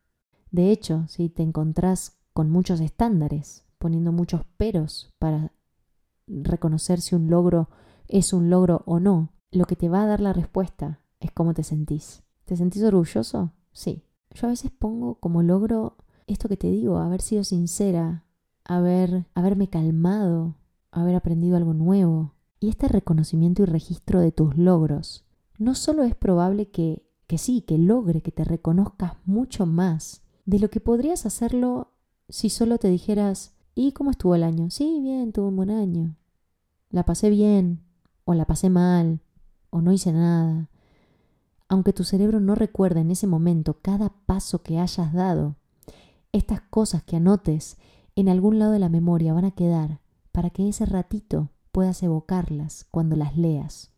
De 0.50 0.72
hecho, 0.72 1.04
si 1.06 1.28
te 1.28 1.42
encontrás 1.42 2.16
con 2.32 2.48
muchos 2.48 2.80
estándares, 2.80 3.66
poniendo 3.78 4.10
muchos 4.10 4.46
peros 4.56 5.12
para 5.18 5.52
reconocer 6.26 7.02
si 7.02 7.14
un 7.14 7.28
logro 7.28 7.68
es 8.06 8.32
un 8.32 8.48
logro 8.48 8.84
o 8.86 9.00
no. 9.00 9.34
Lo 9.50 9.66
que 9.66 9.76
te 9.76 9.90
va 9.90 10.04
a 10.04 10.06
dar 10.06 10.20
la 10.20 10.32
respuesta 10.32 11.02
es 11.20 11.30
cómo 11.30 11.52
te 11.52 11.62
sentís. 11.62 12.22
¿Te 12.46 12.56
sentís 12.56 12.82
orgulloso? 12.84 13.52
Sí. 13.70 14.02
Yo 14.30 14.46
a 14.46 14.50
veces 14.50 14.70
pongo 14.70 15.16
como 15.16 15.42
logro 15.42 15.98
esto 16.26 16.48
que 16.48 16.56
te 16.56 16.70
digo, 16.70 16.96
haber 16.96 17.20
sido 17.20 17.44
sincera, 17.44 18.24
haber, 18.68 19.26
haberme 19.34 19.68
calmado, 19.68 20.54
haber 20.92 21.16
aprendido 21.16 21.56
algo 21.56 21.74
nuevo. 21.74 22.34
Y 22.60 22.68
este 22.68 22.86
reconocimiento 22.86 23.62
y 23.62 23.66
registro 23.66 24.20
de 24.20 24.30
tus 24.30 24.56
logros 24.56 25.24
no 25.58 25.74
solo 25.74 26.04
es 26.04 26.14
probable 26.14 26.70
que, 26.70 27.04
que 27.26 27.38
sí, 27.38 27.62
que 27.62 27.78
logre 27.78 28.22
que 28.22 28.30
te 28.30 28.44
reconozcas 28.44 29.14
mucho 29.24 29.66
más 29.66 30.22
de 30.46 30.60
lo 30.60 30.70
que 30.70 30.78
podrías 30.78 31.26
hacerlo 31.26 31.90
si 32.28 32.48
solo 32.48 32.78
te 32.78 32.88
dijeras, 32.88 33.56
¿y 33.74 33.90
cómo 33.90 34.12
estuvo 34.12 34.36
el 34.36 34.44
año? 34.44 34.70
Sí, 34.70 35.00
bien, 35.02 35.32
tuvo 35.32 35.48
un 35.48 35.56
buen 35.56 35.70
año 35.70 36.14
la 36.90 37.04
pasé 37.04 37.30
bien, 37.30 37.82
o 38.24 38.34
la 38.34 38.46
pasé 38.46 38.70
mal, 38.70 39.20
o 39.70 39.80
no 39.80 39.92
hice 39.92 40.12
nada. 40.12 40.70
Aunque 41.68 41.92
tu 41.92 42.04
cerebro 42.04 42.40
no 42.40 42.54
recuerde 42.54 43.00
en 43.00 43.10
ese 43.10 43.26
momento 43.26 43.78
cada 43.82 44.10
paso 44.26 44.62
que 44.62 44.78
hayas 44.78 45.12
dado, 45.12 45.56
estas 46.32 46.60
cosas 46.62 47.02
que 47.02 47.16
anotes 47.16 47.76
en 48.20 48.28
algún 48.28 48.58
lado 48.58 48.72
de 48.72 48.78
la 48.78 48.88
memoria 48.88 49.32
van 49.32 49.44
a 49.44 49.52
quedar 49.52 50.00
para 50.32 50.50
que 50.50 50.68
ese 50.68 50.86
ratito 50.86 51.50
puedas 51.70 52.02
evocarlas 52.02 52.86
cuando 52.90 53.14
las 53.14 53.36
leas. 53.36 53.92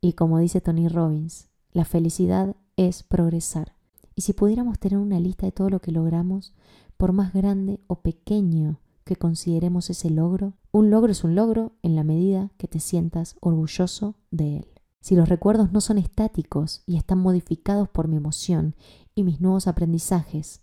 Y 0.00 0.14
como 0.14 0.38
dice 0.38 0.60
Tony 0.60 0.88
Robbins, 0.88 1.48
la 1.72 1.84
felicidad 1.84 2.56
es 2.76 3.02
progresar. 3.02 3.74
Y 4.14 4.22
si 4.22 4.32
pudiéramos 4.32 4.78
tener 4.78 4.98
una 4.98 5.20
lista 5.20 5.44
de 5.44 5.52
todo 5.52 5.68
lo 5.68 5.80
que 5.80 5.92
logramos, 5.92 6.54
por 6.96 7.12
más 7.12 7.34
grande 7.34 7.80
o 7.86 7.96
pequeño 7.96 8.80
que 9.04 9.16
consideremos 9.16 9.90
ese 9.90 10.08
logro, 10.10 10.54
Un 10.72 10.90
logro 10.90 11.12
es 11.12 11.24
un 11.24 11.34
logro 11.34 11.72
en 11.82 11.96
la 11.96 12.04
medida 12.04 12.50
que 12.58 12.68
te 12.68 12.80
sientas 12.80 13.36
orgulloso 13.40 14.14
de 14.30 14.58
él. 14.58 14.68
Si 15.00 15.16
los 15.16 15.28
recuerdos 15.28 15.72
no 15.72 15.80
son 15.80 15.98
estáticos 15.98 16.82
y 16.86 16.96
están 16.96 17.18
modificados 17.18 17.88
por 17.88 18.08
mi 18.08 18.16
emoción 18.16 18.74
y 19.14 19.22
mis 19.22 19.40
nuevos 19.40 19.68
aprendizajes, 19.68 20.60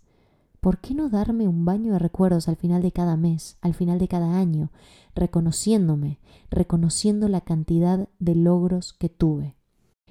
¿por 0.64 0.78
qué 0.78 0.94
no 0.94 1.10
darme 1.10 1.46
un 1.46 1.66
baño 1.66 1.92
de 1.92 1.98
recuerdos 1.98 2.48
al 2.48 2.56
final 2.56 2.80
de 2.80 2.90
cada 2.90 3.18
mes, 3.18 3.58
al 3.60 3.74
final 3.74 3.98
de 3.98 4.08
cada 4.08 4.38
año, 4.38 4.70
reconociéndome, 5.14 6.20
reconociendo 6.48 7.28
la 7.28 7.42
cantidad 7.42 8.08
de 8.18 8.34
logros 8.34 8.94
que 8.94 9.10
tuve? 9.10 9.56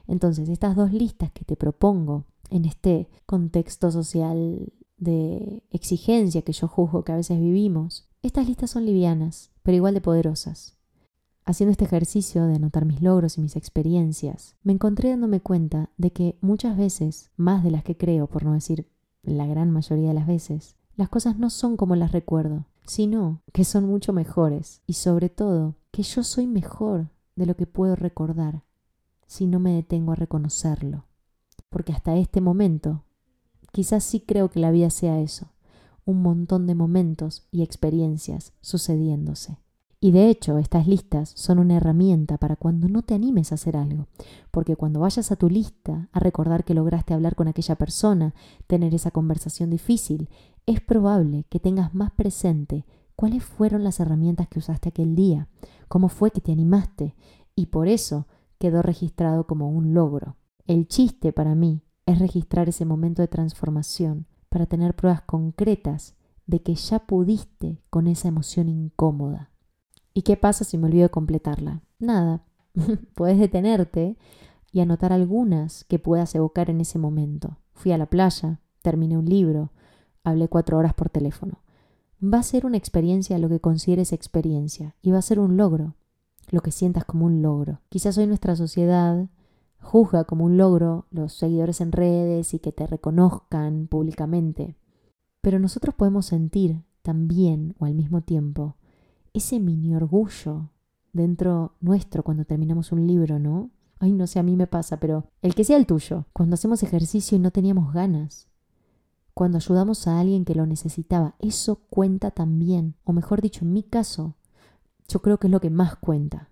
Entonces, 0.05 0.49
estas 0.49 0.75
dos 0.75 0.93
listas 0.93 1.31
que 1.31 1.43
te 1.43 1.55
propongo 1.55 2.25
en 2.51 2.65
este 2.65 3.09
contexto 3.25 3.89
social 3.89 4.71
de 4.97 5.63
exigencia 5.71 6.43
que 6.43 6.53
yo 6.53 6.67
juzgo 6.67 7.03
que 7.03 7.13
a 7.13 7.17
veces 7.17 7.39
vivimos, 7.39 8.07
estas 8.21 8.47
listas 8.47 8.69
son 8.69 8.85
livianas, 8.85 9.49
pero 9.63 9.77
igual 9.77 9.95
de 9.95 10.01
poderosas. 10.01 10.77
Haciendo 11.45 11.71
este 11.71 11.85
ejercicio 11.85 12.45
de 12.45 12.57
anotar 12.57 12.85
mis 12.85 13.01
logros 13.01 13.39
y 13.39 13.41
mis 13.41 13.55
experiencias, 13.55 14.55
me 14.61 14.73
encontré 14.73 15.09
dándome 15.09 15.41
cuenta 15.41 15.89
de 15.97 16.11
que 16.11 16.37
muchas 16.41 16.77
veces, 16.77 17.31
más 17.37 17.63
de 17.63 17.71
las 17.71 17.83
que 17.83 17.97
creo, 17.97 18.27
por 18.27 18.43
no 18.43 18.53
decir 18.53 18.92
la 19.23 19.47
gran 19.47 19.71
mayoría 19.71 20.09
de 20.09 20.13
las 20.13 20.27
veces, 20.27 20.75
las 20.95 21.09
cosas 21.09 21.37
no 21.37 21.49
son 21.49 21.77
como 21.77 21.95
las 21.95 22.11
recuerdo, 22.11 22.67
sino 22.85 23.41
que 23.51 23.63
son 23.63 23.85
mucho 23.85 24.13
mejores 24.13 24.81
y 24.85 24.93
sobre 24.93 25.29
todo 25.29 25.75
que 25.91 26.03
yo 26.03 26.23
soy 26.23 26.45
mejor 26.45 27.09
de 27.35 27.45
lo 27.45 27.55
que 27.55 27.65
puedo 27.65 27.95
recordar 27.95 28.63
si 29.25 29.47
no 29.47 29.59
me 29.59 29.73
detengo 29.73 30.11
a 30.11 30.15
reconocerlo. 30.15 31.05
Porque 31.69 31.93
hasta 31.93 32.15
este 32.15 32.41
momento, 32.41 33.03
quizás 33.71 34.03
sí 34.03 34.19
creo 34.19 34.49
que 34.51 34.59
la 34.59 34.69
vida 34.69 34.89
sea 34.91 35.19
eso, 35.19 35.47
un 36.05 36.21
montón 36.21 36.67
de 36.67 36.75
momentos 36.75 37.47
y 37.49 37.63
experiencias 37.63 38.53
sucediéndose. 38.61 39.57
Y 40.03 40.11
de 40.11 40.29
hecho, 40.29 40.57
estas 40.57 40.85
listas 40.85 41.31
son 41.33 41.59
una 41.59 41.77
herramienta 41.77 42.37
para 42.37 42.57
cuando 42.57 42.89
no 42.89 43.03
te 43.03 43.13
animes 43.13 43.53
a 43.53 43.55
hacer 43.55 43.77
algo, 43.77 44.07
porque 44.51 44.75
cuando 44.75 44.99
vayas 44.99 45.31
a 45.31 45.37
tu 45.37 45.49
lista 45.49 46.09
a 46.11 46.19
recordar 46.19 46.65
que 46.65 46.73
lograste 46.73 47.13
hablar 47.13 47.37
con 47.37 47.47
aquella 47.47 47.75
persona, 47.75 48.33
tener 48.67 48.93
esa 48.93 49.11
conversación 49.11 49.69
difícil, 49.69 50.27
es 50.65 50.81
probable 50.81 51.45
que 51.47 51.61
tengas 51.61 51.95
más 51.95 52.11
presente 52.11 52.85
cuáles 53.15 53.45
fueron 53.45 53.85
las 53.85 54.01
herramientas 54.01 54.49
que 54.49 54.59
usaste 54.59 54.89
aquel 54.89 55.15
día, 55.15 55.47
cómo 55.87 56.09
fue 56.09 56.31
que 56.31 56.41
te 56.41 56.51
animaste, 56.51 57.15
y 57.55 57.67
por 57.67 57.87
eso 57.87 58.27
quedó 58.59 58.81
registrado 58.81 59.47
como 59.47 59.69
un 59.69 59.93
logro. 59.93 60.35
El 60.67 60.89
chiste 60.89 61.31
para 61.31 61.55
mí 61.55 61.81
es 62.05 62.19
registrar 62.19 62.67
ese 62.67 62.83
momento 62.83 63.21
de 63.21 63.29
transformación 63.29 64.27
para 64.49 64.65
tener 64.65 64.97
pruebas 64.97 65.21
concretas 65.21 66.17
de 66.45 66.61
que 66.61 66.75
ya 66.75 66.99
pudiste 66.99 67.81
con 67.89 68.07
esa 68.07 68.27
emoción 68.27 68.67
incómoda. 68.67 69.52
¿Y 70.13 70.21
qué 70.21 70.37
pasa 70.37 70.63
si 70.63 70.77
me 70.77 70.87
olvido 70.87 71.03
de 71.03 71.11
completarla? 71.11 71.81
Nada. 71.99 72.43
Puedes 73.15 73.39
detenerte 73.39 74.17
y 74.71 74.81
anotar 74.81 75.13
algunas 75.13 75.83
que 75.85 75.99
puedas 75.99 76.33
evocar 76.35 76.69
en 76.69 76.81
ese 76.81 76.99
momento. 76.99 77.57
Fui 77.73 77.91
a 77.91 77.97
la 77.97 78.07
playa, 78.07 78.59
terminé 78.81 79.17
un 79.17 79.25
libro, 79.25 79.71
hablé 80.23 80.47
cuatro 80.47 80.77
horas 80.77 80.93
por 80.93 81.09
teléfono. 81.09 81.59
Va 82.23 82.39
a 82.39 82.43
ser 82.43 82.65
una 82.65 82.77
experiencia 82.77 83.37
lo 83.37 83.49
que 83.49 83.59
consideres 83.59 84.13
experiencia 84.13 84.95
y 85.01 85.11
va 85.11 85.19
a 85.19 85.23
ser 85.23 85.39
un 85.39 85.57
logro, 85.57 85.95
lo 86.49 86.61
que 86.61 86.71
sientas 86.71 87.05
como 87.05 87.25
un 87.25 87.41
logro. 87.41 87.81
Quizás 87.89 88.17
hoy 88.17 88.27
nuestra 88.27 88.55
sociedad 88.55 89.27
juzga 89.79 90.23
como 90.23 90.45
un 90.45 90.57
logro 90.57 91.05
los 91.11 91.33
seguidores 91.33 91.81
en 91.81 91.91
redes 91.91 92.53
y 92.53 92.59
que 92.59 92.71
te 92.71 92.87
reconozcan 92.87 93.87
públicamente. 93.87 94.75
Pero 95.41 95.59
nosotros 95.59 95.93
podemos 95.93 96.25
sentir 96.25 96.83
también 97.01 97.75
o 97.79 97.85
al 97.85 97.93
mismo 97.93 98.21
tiempo 98.21 98.77
ese 99.33 99.59
mini 99.59 99.95
orgullo 99.95 100.69
dentro 101.11 101.75
nuestro 101.81 102.23
cuando 102.23 102.45
terminamos 102.45 102.91
un 102.91 103.05
libro, 103.07 103.39
¿no? 103.39 103.71
Ay, 103.99 104.11
no 104.13 104.27
sé, 104.27 104.39
a 104.39 104.43
mí 104.43 104.55
me 104.55 104.67
pasa, 104.67 104.99
pero 104.99 105.25
el 105.41 105.55
que 105.55 105.63
sea 105.63 105.77
el 105.77 105.85
tuyo, 105.85 106.25
cuando 106.33 106.55
hacemos 106.55 106.83
ejercicio 106.83 107.37
y 107.37 107.39
no 107.39 107.51
teníamos 107.51 107.93
ganas, 107.93 108.47
cuando 109.33 109.57
ayudamos 109.57 110.07
a 110.07 110.19
alguien 110.19 110.45
que 110.45 110.55
lo 110.55 110.65
necesitaba, 110.65 111.35
eso 111.39 111.77
cuenta 111.89 112.31
también, 112.31 112.95
o 113.03 113.13
mejor 113.13 113.41
dicho, 113.41 113.65
en 113.65 113.73
mi 113.73 113.83
caso, 113.83 114.35
yo 115.07 115.21
creo 115.21 115.39
que 115.39 115.47
es 115.47 115.51
lo 115.51 115.61
que 115.61 115.69
más 115.69 115.95
cuenta. 115.95 116.49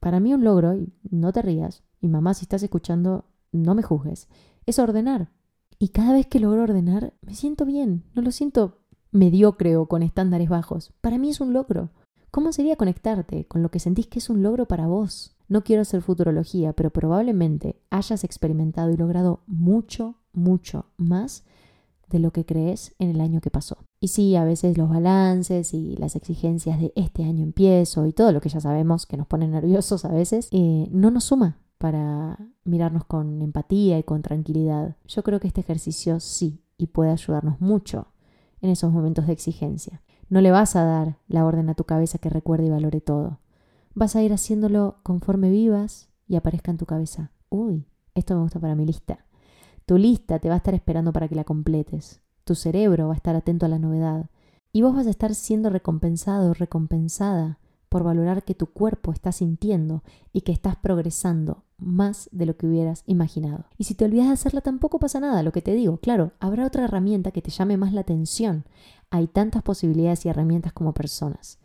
Para 0.00 0.20
mí 0.20 0.34
un 0.34 0.42
logro, 0.44 0.74
y 0.74 0.92
no 1.10 1.32
te 1.32 1.42
rías, 1.42 1.82
y 2.00 2.08
mamá 2.08 2.34
si 2.34 2.44
estás 2.44 2.62
escuchando, 2.62 3.26
no 3.52 3.74
me 3.74 3.82
juzgues, 3.82 4.28
es 4.64 4.78
ordenar. 4.78 5.30
Y 5.78 5.88
cada 5.88 6.12
vez 6.14 6.26
que 6.26 6.40
logro 6.40 6.62
ordenar, 6.62 7.14
me 7.20 7.34
siento 7.34 7.64
bien, 7.64 8.04
no 8.14 8.22
lo 8.22 8.32
siento 8.32 8.78
mediocre 9.12 9.76
o 9.76 9.86
con 9.86 10.02
estándares 10.02 10.48
bajos. 10.48 10.92
Para 11.00 11.18
mí 11.18 11.30
es 11.30 11.40
un 11.40 11.52
logro. 11.52 11.90
¿Cómo 12.30 12.52
sería 12.52 12.76
conectarte 12.76 13.46
con 13.46 13.62
lo 13.62 13.70
que 13.70 13.78
sentís 13.78 14.06
que 14.06 14.18
es 14.18 14.30
un 14.30 14.42
logro 14.42 14.66
para 14.66 14.86
vos? 14.86 15.36
No 15.48 15.62
quiero 15.62 15.82
hacer 15.82 16.02
futurología, 16.02 16.72
pero 16.72 16.90
probablemente 16.90 17.80
hayas 17.90 18.24
experimentado 18.24 18.90
y 18.90 18.96
logrado 18.96 19.42
mucho, 19.46 20.16
mucho 20.32 20.86
más 20.96 21.44
de 22.08 22.18
lo 22.18 22.32
que 22.32 22.44
crees 22.44 22.94
en 22.98 23.10
el 23.10 23.20
año 23.20 23.40
que 23.40 23.50
pasó. 23.50 23.78
Y 24.00 24.08
sí, 24.08 24.36
a 24.36 24.44
veces 24.44 24.76
los 24.76 24.88
balances 24.88 25.74
y 25.74 25.96
las 25.96 26.16
exigencias 26.16 26.80
de 26.80 26.92
este 26.94 27.24
año 27.24 27.42
empiezo 27.42 28.06
y 28.06 28.12
todo 28.12 28.32
lo 28.32 28.40
que 28.40 28.48
ya 28.48 28.60
sabemos 28.60 29.06
que 29.06 29.16
nos 29.16 29.26
pone 29.26 29.48
nerviosos 29.48 30.04
a 30.04 30.12
veces, 30.12 30.48
eh, 30.50 30.88
no 30.90 31.10
nos 31.10 31.24
suma 31.24 31.58
para 31.78 32.38
mirarnos 32.64 33.04
con 33.04 33.42
empatía 33.42 33.98
y 33.98 34.02
con 34.02 34.22
tranquilidad. 34.22 34.96
Yo 35.06 35.22
creo 35.22 35.40
que 35.40 35.48
este 35.48 35.60
ejercicio 35.60 36.20
sí 36.20 36.62
y 36.78 36.88
puede 36.88 37.10
ayudarnos 37.10 37.60
mucho 37.60 38.08
en 38.60 38.70
esos 38.70 38.92
momentos 38.92 39.26
de 39.26 39.32
exigencia. 39.32 40.02
No 40.28 40.40
le 40.40 40.50
vas 40.50 40.74
a 40.74 40.84
dar 40.84 41.18
la 41.28 41.44
orden 41.44 41.68
a 41.68 41.74
tu 41.74 41.84
cabeza 41.84 42.18
que 42.18 42.30
recuerde 42.30 42.66
y 42.66 42.70
valore 42.70 43.00
todo. 43.00 43.38
Vas 43.94 44.16
a 44.16 44.22
ir 44.22 44.32
haciéndolo 44.32 44.98
conforme 45.02 45.50
vivas 45.50 46.08
y 46.26 46.36
aparezca 46.36 46.70
en 46.70 46.78
tu 46.78 46.86
cabeza. 46.86 47.30
Uy, 47.48 47.86
esto 48.14 48.34
me 48.34 48.42
gusta 48.42 48.58
para 48.58 48.74
mi 48.74 48.84
lista. 48.84 49.24
Tu 49.86 49.98
lista 49.98 50.40
te 50.40 50.48
va 50.48 50.54
a 50.54 50.58
estar 50.58 50.74
esperando 50.74 51.12
para 51.12 51.28
que 51.28 51.36
la 51.36 51.44
completes. 51.44 52.20
Tu 52.44 52.56
cerebro 52.56 53.06
va 53.06 53.14
a 53.14 53.16
estar 53.16 53.36
atento 53.36 53.66
a 53.66 53.68
la 53.68 53.78
novedad. 53.78 54.28
Y 54.72 54.82
vos 54.82 54.94
vas 54.94 55.06
a 55.06 55.10
estar 55.10 55.34
siendo 55.34 55.70
recompensado 55.70 56.50
o 56.50 56.54
recompensada 56.54 57.58
por 57.88 58.02
valorar 58.02 58.42
que 58.42 58.54
tu 58.54 58.66
cuerpo 58.66 59.12
está 59.12 59.32
sintiendo 59.32 60.02
y 60.32 60.40
que 60.42 60.52
estás 60.52 60.76
progresando 60.76 61.62
más 61.78 62.28
de 62.32 62.46
lo 62.46 62.56
que 62.56 62.66
hubieras 62.66 63.02
imaginado. 63.06 63.66
Y 63.78 63.84
si 63.84 63.94
te 63.94 64.04
olvidas 64.04 64.26
de 64.26 64.32
hacerla 64.32 64.60
tampoco 64.60 64.98
pasa 64.98 65.20
nada, 65.20 65.42
lo 65.42 65.52
que 65.52 65.62
te 65.62 65.74
digo, 65.74 65.98
claro, 65.98 66.32
habrá 66.40 66.66
otra 66.66 66.84
herramienta 66.84 67.30
que 67.30 67.42
te 67.42 67.50
llame 67.50 67.76
más 67.76 67.92
la 67.92 68.00
atención. 68.00 68.64
Hay 69.10 69.26
tantas 69.28 69.62
posibilidades 69.62 70.24
y 70.24 70.28
herramientas 70.28 70.72
como 70.72 70.92
personas. 70.92 71.58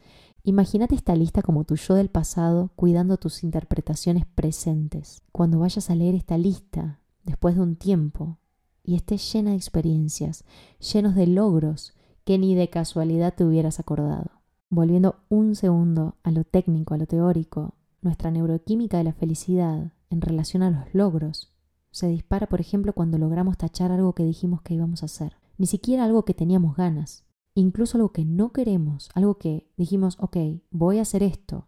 Imagínate 0.44 0.96
esta 0.96 1.16
lista 1.16 1.42
como 1.42 1.66
tu 1.66 1.76
yo 1.76 1.94
del 1.94 2.10
pasado 2.10 2.72
cuidando 2.76 3.18
tus 3.18 3.44
interpretaciones 3.44 4.26
presentes. 4.26 5.22
Cuando 5.32 5.60
vayas 5.60 5.90
a 5.90 5.96
leer 5.96 6.16
esta 6.16 6.38
lista, 6.38 7.00
después 7.24 7.56
de 7.56 7.62
un 7.62 7.76
tiempo, 7.76 8.40
y 8.84 8.96
esté 8.96 9.18
llena 9.18 9.52
de 9.52 9.58
experiencias, 9.58 10.44
llenos 10.80 11.16
de 11.16 11.28
logros 11.28 11.94
que 12.24 12.38
ni 12.38 12.56
de 12.56 12.70
casualidad 12.70 13.36
te 13.36 13.46
hubieras 13.46 13.80
acordado. 13.80 14.32
Volviendo 14.70 15.18
un 15.30 15.56
segundo 15.56 16.16
a 16.24 16.32
lo 16.32 16.44
técnico, 16.44 16.94
a 16.94 16.98
lo 16.98 17.06
teórico, 17.06 17.76
nuestra 18.02 18.32
neuroquímica 18.32 18.98
de 18.98 19.04
la 19.04 19.14
felicidad 19.14 19.94
en 20.10 20.22
relación 20.22 20.64
a 20.64 20.72
los 20.72 20.94
logros 20.94 21.52
se 21.92 22.08
dispara, 22.08 22.48
por 22.48 22.62
ejemplo, 22.62 22.94
cuando 22.94 23.18
logramos 23.18 23.58
tachar 23.58 23.92
algo 23.92 24.14
que 24.14 24.24
dijimos 24.24 24.62
que 24.62 24.74
íbamos 24.74 25.04
a 25.04 25.08
hacer, 25.08 25.38
ni 25.58 25.68
siquiera 25.68 26.06
algo 26.06 26.24
que 26.24 26.34
teníamos 26.34 26.76
ganas, 26.76 27.26
incluso 27.54 27.98
algo 27.98 28.12
que 28.12 28.26
no 28.26 28.52
queremos, 28.52 29.10
algo 29.14 29.38
que 29.38 29.70
dijimos, 29.78 30.18
ok, 30.20 30.38
voy 30.70 31.00
a 31.00 31.04
hacer 31.04 31.24
esto, 31.24 31.68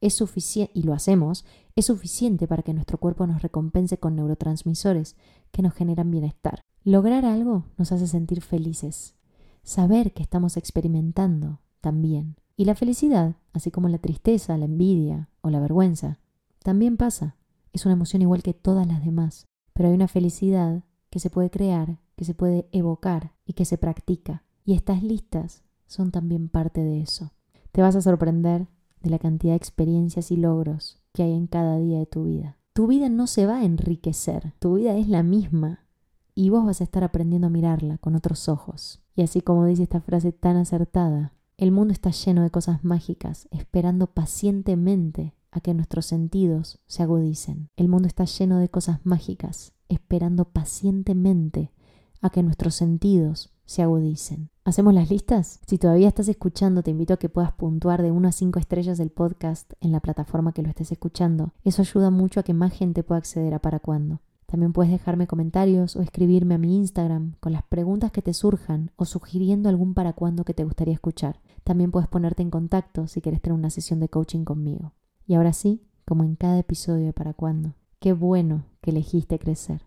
es 0.00 0.14
suficiente, 0.14 0.72
y 0.74 0.82
lo 0.82 0.92
hacemos, 0.92 1.44
es 1.74 1.86
suficiente 1.86 2.46
para 2.46 2.62
que 2.62 2.74
nuestro 2.74 2.98
cuerpo 2.98 3.26
nos 3.26 3.42
recompense 3.42 3.98
con 3.98 4.16
neurotransmisores 4.16 5.16
que 5.50 5.62
nos 5.62 5.74
generan 5.74 6.10
bienestar. 6.10 6.60
Lograr 6.84 7.24
algo 7.24 7.64
nos 7.76 7.92
hace 7.92 8.06
sentir 8.06 8.42
felices. 8.42 9.16
Saber 9.62 10.12
que 10.12 10.22
estamos 10.22 10.56
experimentando 10.56 11.60
también. 11.80 12.36
Y 12.56 12.64
la 12.64 12.74
felicidad, 12.74 13.36
así 13.52 13.70
como 13.70 13.88
la 13.88 13.98
tristeza, 13.98 14.56
la 14.56 14.66
envidia 14.66 15.28
o 15.40 15.50
la 15.50 15.60
vergüenza, 15.60 16.20
también 16.62 16.96
pasa. 16.96 17.36
Es 17.72 17.84
una 17.84 17.94
emoción 17.94 18.22
igual 18.22 18.42
que 18.42 18.54
todas 18.54 18.86
las 18.86 19.04
demás. 19.04 19.46
Pero 19.72 19.88
hay 19.88 19.94
una 19.94 20.08
felicidad 20.08 20.84
que 21.10 21.18
se 21.18 21.30
puede 21.30 21.50
crear, 21.50 22.00
que 22.16 22.24
se 22.24 22.34
puede 22.34 22.68
evocar 22.72 23.34
y 23.44 23.52
que 23.52 23.64
se 23.64 23.76
practica. 23.76 24.45
Y 24.66 24.74
estas 24.74 25.02
listas 25.04 25.62
son 25.86 26.10
también 26.10 26.48
parte 26.48 26.82
de 26.82 27.00
eso. 27.00 27.32
Te 27.70 27.82
vas 27.82 27.94
a 27.94 28.02
sorprender 28.02 28.66
de 29.00 29.10
la 29.10 29.20
cantidad 29.20 29.52
de 29.52 29.58
experiencias 29.58 30.32
y 30.32 30.36
logros 30.36 31.00
que 31.12 31.22
hay 31.22 31.32
en 31.32 31.46
cada 31.46 31.78
día 31.78 32.00
de 32.00 32.06
tu 32.06 32.24
vida. 32.24 32.58
Tu 32.72 32.88
vida 32.88 33.08
no 33.08 33.28
se 33.28 33.46
va 33.46 33.58
a 33.58 33.64
enriquecer, 33.64 34.52
tu 34.58 34.74
vida 34.74 34.96
es 34.96 35.08
la 35.08 35.22
misma 35.22 35.86
y 36.34 36.50
vos 36.50 36.66
vas 36.66 36.80
a 36.80 36.84
estar 36.84 37.04
aprendiendo 37.04 37.46
a 37.46 37.50
mirarla 37.50 37.98
con 37.98 38.16
otros 38.16 38.48
ojos. 38.48 39.00
Y 39.14 39.22
así 39.22 39.40
como 39.40 39.64
dice 39.64 39.84
esta 39.84 40.00
frase 40.00 40.32
tan 40.32 40.56
acertada, 40.56 41.32
el 41.56 41.70
mundo 41.70 41.92
está 41.92 42.10
lleno 42.10 42.42
de 42.42 42.50
cosas 42.50 42.84
mágicas, 42.84 43.48
esperando 43.52 44.08
pacientemente 44.08 45.32
a 45.52 45.60
que 45.60 45.72
nuestros 45.74 46.06
sentidos 46.06 46.80
se 46.86 47.04
agudicen. 47.04 47.70
El 47.76 47.88
mundo 47.88 48.08
está 48.08 48.24
lleno 48.24 48.58
de 48.58 48.68
cosas 48.68 48.98
mágicas, 49.04 49.72
esperando 49.88 50.44
pacientemente 50.46 51.72
a 52.20 52.30
que 52.30 52.42
nuestros 52.42 52.74
sentidos 52.74 53.55
se 53.66 53.82
agudicen. 53.82 54.50
¿Hacemos 54.64 54.94
las 54.94 55.10
listas? 55.10 55.60
Si 55.66 55.78
todavía 55.78 56.08
estás 56.08 56.28
escuchando, 56.28 56.82
te 56.82 56.90
invito 56.90 57.14
a 57.14 57.18
que 57.18 57.28
puedas 57.28 57.52
puntuar 57.52 58.02
de 58.02 58.10
1 58.10 58.28
a 58.28 58.32
5 58.32 58.58
estrellas 58.58 58.98
el 58.98 59.10
podcast 59.10 59.72
en 59.80 59.92
la 59.92 60.00
plataforma 60.00 60.52
que 60.52 60.62
lo 60.62 60.68
estés 60.68 60.92
escuchando. 60.92 61.52
Eso 61.62 61.82
ayuda 61.82 62.10
mucho 62.10 62.40
a 62.40 62.42
que 62.42 62.54
más 62.54 62.72
gente 62.72 63.02
pueda 63.02 63.18
acceder 63.18 63.54
a 63.54 63.58
para 63.58 63.80
cuándo. 63.80 64.20
También 64.46 64.72
puedes 64.72 64.92
dejarme 64.92 65.26
comentarios 65.26 65.96
o 65.96 66.02
escribirme 66.02 66.54
a 66.54 66.58
mi 66.58 66.76
Instagram 66.76 67.34
con 67.40 67.52
las 67.52 67.64
preguntas 67.64 68.12
que 68.12 68.22
te 68.22 68.32
surjan 68.32 68.92
o 68.96 69.04
sugiriendo 69.04 69.68
algún 69.68 69.92
para 69.92 70.12
cuándo 70.12 70.44
que 70.44 70.54
te 70.54 70.64
gustaría 70.64 70.94
escuchar. 70.94 71.40
También 71.64 71.90
puedes 71.90 72.08
ponerte 72.08 72.42
en 72.42 72.50
contacto 72.50 73.08
si 73.08 73.20
quieres 73.20 73.42
tener 73.42 73.58
una 73.58 73.70
sesión 73.70 73.98
de 73.98 74.08
coaching 74.08 74.44
conmigo. 74.44 74.92
Y 75.26 75.34
ahora 75.34 75.52
sí, 75.52 75.82
como 76.04 76.22
en 76.22 76.36
cada 76.36 76.60
episodio 76.60 77.06
de 77.06 77.12
para 77.12 77.34
cuándo, 77.34 77.74
qué 77.98 78.12
bueno 78.12 78.64
que 78.80 78.92
elegiste 78.92 79.40
crecer. 79.40 79.82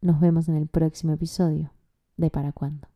Nos 0.00 0.18
vemos 0.18 0.48
en 0.48 0.56
el 0.56 0.66
próximo 0.66 1.12
episodio 1.12 1.72
de 2.16 2.30
para 2.30 2.50
cuándo. 2.50 2.91